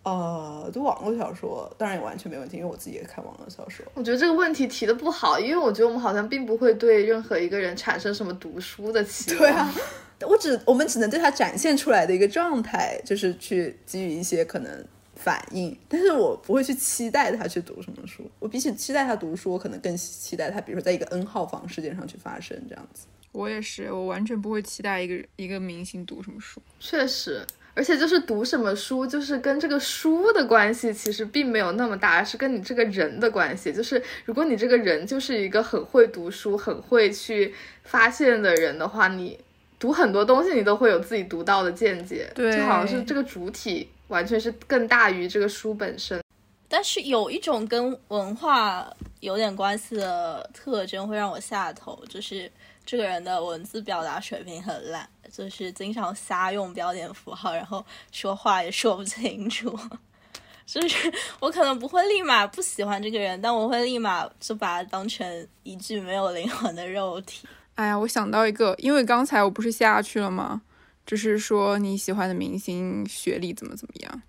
[0.08, 3.86] 呃，读网络小说当然也完全没问题，因为我自己也看网络小说。
[3.94, 9.40] 我觉得这个问题提的不好，因为我觉得我们好像并不会对任何一个人产生什么读书的期望。
[9.40, 9.74] 对啊，
[10.22, 14.86] 我只我们只能对他展现出来的一个状态，就是去给予一些可能
[15.16, 18.24] 反应，但是我不会去期待他去读什么书。
[18.40, 23.08] 我比起期待他读书，我可能更期待他，比如说在一个 N 号房事件上去发生这样子。
[23.34, 26.62] 我也是，我完全不会期待一个一个明星读什么书。
[26.80, 27.46] 确实。
[27.78, 33.72] 而且就是读什么书，就是跟这个书的关系其实并没有那么大，是跟你这个人的关系。
[33.72, 37.54] 就是如果你这个人就是一个很会读书、很会去
[37.84, 39.40] 发现的人的话，你
[39.78, 42.28] 读很多东西你都会有自己独到的见解。
[42.34, 46.20] 对就好像是这个主体完全是更大于这个书本身。
[46.68, 52.52] 但是有一种跟文化有点关系的特征会让我下头，就是
[52.84, 59.78] 这个人的文字表达水平很烂，就是经常瞎用标点符号，然后说话也说不清楚。
[60.66, 67.48] 就是我可能不会立马不喜欢这个人，但我会立马就把他当成一具没有灵魂的肉体。
[67.76, 70.62] 哎呀，我想到一个，因为刚才我不是下去了吗？
[71.06, 74.22] 就是说你喜欢的明星学历怎么怎么样，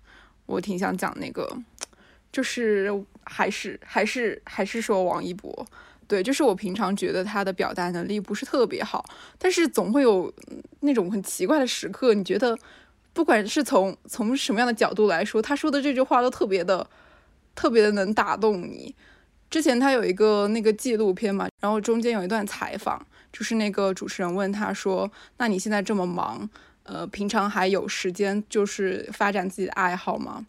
[0.45, 1.45] 我挺想讲那个，
[2.31, 2.89] 就是
[3.25, 5.67] 还是还是还是说王一博，
[6.09, 9.05] 对，就是我平常觉得他的表达能力不是特别好，
[9.37, 10.33] 但是总会有
[10.79, 12.57] 那种很奇怪的时刻，你觉得
[13.13, 16.89] 不管是从从什么样的角度来说，他说的这句话都特别的
[17.53, 18.95] 特别的能打动你。
[19.51, 26.49] 之前他有一个那个纪录片嘛，然后中间有一段采访，就是那个主持人问他说：“那你现在这么忙，
[26.83, 30.45] 呃，平常还有时间就是发展自己的爱好吗？”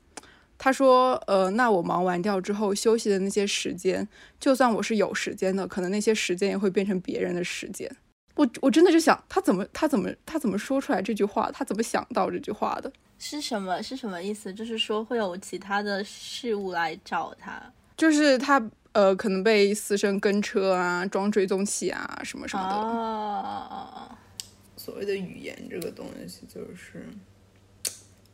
[0.62, 4.06] 他说：“呃，那我忙完掉之后休息的那些时间，
[4.38, 7.90] 就算我是有时间的，可能那些时间也会变成别人的时间。”
[8.36, 11.50] 我我真的就想，他怎么他怎么他怎么说出来这句话？
[11.50, 12.92] 他怎么想到这句话的？
[13.18, 14.52] 是什么是什么意思？
[14.52, 17.72] 就是说会有其他的事物来找他。
[17.96, 22.74] 就是他呃，可能被私生跟车啊，装追踪器啊，什么什么的。
[22.76, 24.10] 哦，
[24.76, 27.06] 所谓的语言这个东西，就是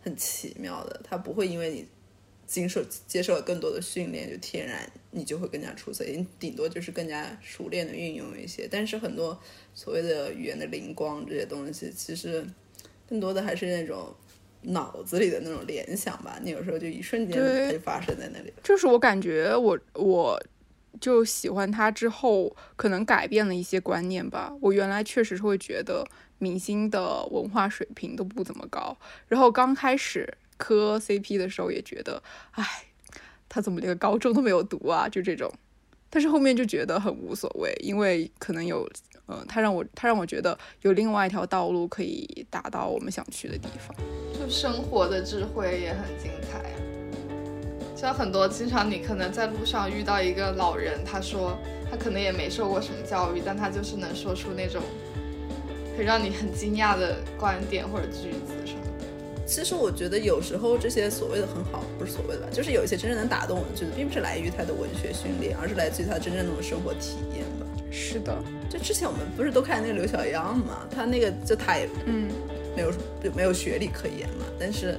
[0.02, 1.88] 很奇妙的，他不会因为你
[2.46, 8.68] 经受接受了更多的训练，就天然你就会更加出色，你顶多就是更加熟练的运用一些。
[8.70, 9.38] 但是很多
[9.74, 12.46] 所谓的语言的灵光这些东西，其实
[13.08, 14.14] 更多的还是那种
[14.62, 16.38] 脑子里的那种联想吧。
[16.42, 18.54] 你有时候就一瞬间就发生在那里了。
[18.62, 20.40] 就是我感觉我我
[21.00, 24.54] 就喜欢他之后，可能改变了一些观念吧。
[24.60, 26.06] 我原来确实是会觉得
[26.38, 28.96] 明星的文化水平都不怎么高，
[29.28, 32.64] 然后刚开始磕 CP 的时候也觉得，哎，
[33.48, 35.08] 他怎么连个高中都没有读啊？
[35.08, 35.52] 就这种。
[36.08, 38.88] 但是后面就觉得很无所谓，因为可能有，
[39.26, 43.94] 呃，他让我他让我觉得有另外一条道路可以达到我们想去的地方。
[44.32, 46.78] 就生活的智慧也很精彩啊。
[47.96, 51.58] 像很多经常你可能在路上遇到一个老人，他说
[51.90, 54.80] 他可能也没受过什么教育，但他就是能说出那种
[55.96, 58.80] 可以让你很惊讶的观点或者句子什么。
[59.46, 67.66] 其实我觉得有时候这些所谓的很好，不是所谓的吧，就是有一些真正能打动我的句子，并不是来于他的文学训练，而是来自于他真正那种生活体验吧。
[67.92, 68.36] 是的，
[68.68, 72.28] 就之前我们不是都看那个刘小样嘛，他那个就他也嗯
[72.74, 72.90] 没有
[73.22, 74.98] 就没有学历可言嘛，但是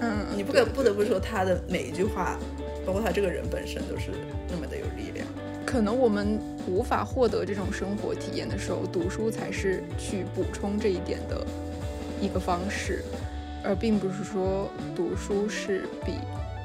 [0.00, 2.38] 嗯，你不可不得不说他的每一句话，
[2.86, 4.12] 包括他这个人本身都是
[4.48, 5.26] 那么的有力量。
[5.66, 11.44] 可能我们无法获得这种生活体验的时候，读书才是去补充这一点的
[12.22, 13.04] 一个方式，
[13.68, 14.66] 而并不是说
[14.96, 16.14] 读书是比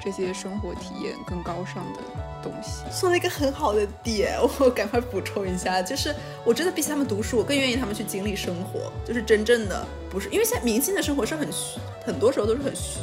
[0.02, 2.00] 这些生活体验更高尚的
[2.42, 2.84] 东西。
[2.90, 13.00] 说了一个很好的点， 我赶快补充一下，就是我真的比起他们读书，我更愿意他们去经历生活，就是真正的不是因为现在明星的生活是很虚，很多时候都是很虚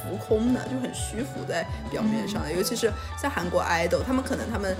[0.00, 4.76] 浮空的，就很虚浮在表面上的，尤其是像韩国 idol，他们可能他们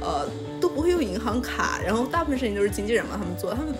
[0.00, 0.28] 呃
[0.60, 3.72] 都不会用银行卡，然后大部分事情都是经纪人帮他们做，他们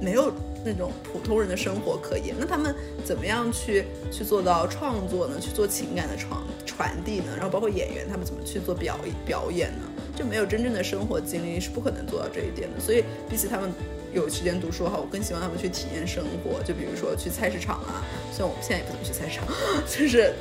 [0.00, 0.32] 没有
[0.64, 2.34] 那种普通人的生活可言。
[2.38, 5.38] 那他们怎么样去去做到创作呢？
[5.40, 7.32] 去做情感的传传递呢？
[7.34, 9.84] 然后包括演员他们怎么去做表表演呢？
[10.16, 12.80] 就没有真正的生活经历是不可能做到这一点的。
[12.80, 13.72] 所以比起他们
[14.12, 16.62] 有时间读书的话，我更希望他们去体验生活。
[16.62, 19.46] 就比如说去菜市场啊，虽然我们现在也不怎么去菜市场，
[19.88, 20.34] 就是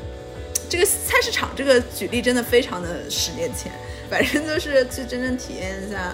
[0.68, 3.72] 这个菜市场这个举例真的非常的十年前，
[4.10, 6.14] 反正就是去真正体验一下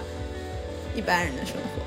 [0.96, 1.82] 一般人的生活。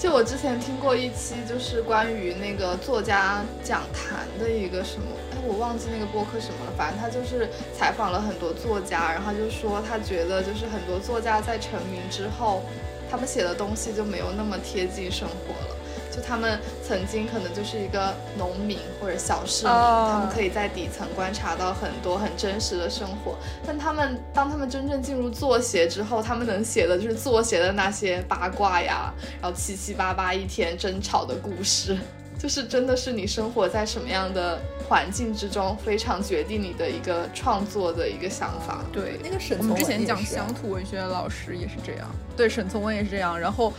[0.00, 6.72] 就我之前听过一期，就是关于那个作家讲坛的一个什么，哎，我忘记那个播客什么了。
[6.74, 12.62] 反正他就是采访了很多作家，然后就说他觉得就是很多作家在成名之后，
[13.10, 15.76] 他们写的东西就没有那么贴近生活了。
[16.20, 23.36] 就他们曾经可能就是一个农民或者小市民哦他们可以在底层观察到很多很真实的生活。
[23.66, 31.96] 但他们当他们真正进入作协之后，他们能写的就是作协的那些八卦呀，然后七七八八一天争吵的故事，
[32.38, 38.84] 就是真的是你生活在什么样的环境之中，非常决定你的一个创作的一个想法。
[38.92, 43.38] 对，那个沈我们之前从文也是啊讲乡土文学的老师也是这样，对，沈从文也是这样。
[43.38, 43.72] 然后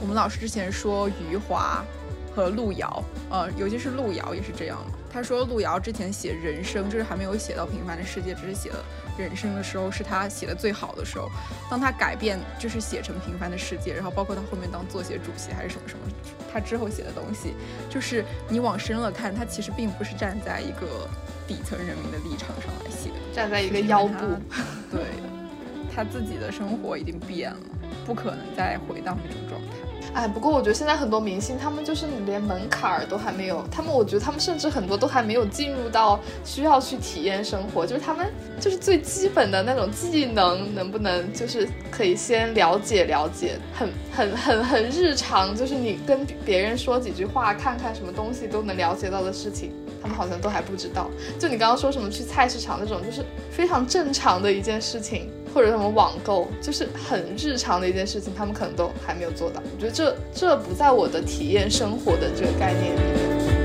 [0.00, 1.84] 我们老师之前说余华
[2.34, 4.92] 和路遥，呃，尤其是路遥也是这样嘛。
[5.10, 8.84] 他说路遥之前写人生，就是还没有写到平凡的世界，只是写了
[9.18, 11.28] 人生的时候，是他写的最好的时候。
[11.68, 16.00] 当他改变，就是写成平凡的世界，然后包括他后面当作协主席还是什么什么，
[16.52, 17.54] 他之后写的东西，
[17.90, 21.08] 就是你往深了看，他其实并不是站在一个
[21.48, 24.26] 底层人民的立场上来写，站在一个腰部，
[24.92, 25.00] 对，
[25.92, 27.60] 他自己的生活已经变了，
[28.06, 29.87] 不可能再回到那种状态。
[30.14, 38.26] 哎，不过我觉得现在很多明星，他们就是连门槛儿都还没有，他们我觉得他们甚至很多都还没有进入到需要去体验生活，就是他们
[38.58, 51.08] 就是最基本的那种技能，能不能就是可以先了解了解，很很很很日常，就是你跟别人说几句话，看看什么东西都能了解到的事情，他们好像都还不知道。
[51.38, 55.30] 就你刚刚说什么去菜市场那种，就是非常正常的一件事情。
[55.52, 59.62] 或者什么网购，就是很日常的一件事情，他们可能都还没有做到。
[59.74, 63.57] 我觉得这这不在我的体验生活的这个概念里面。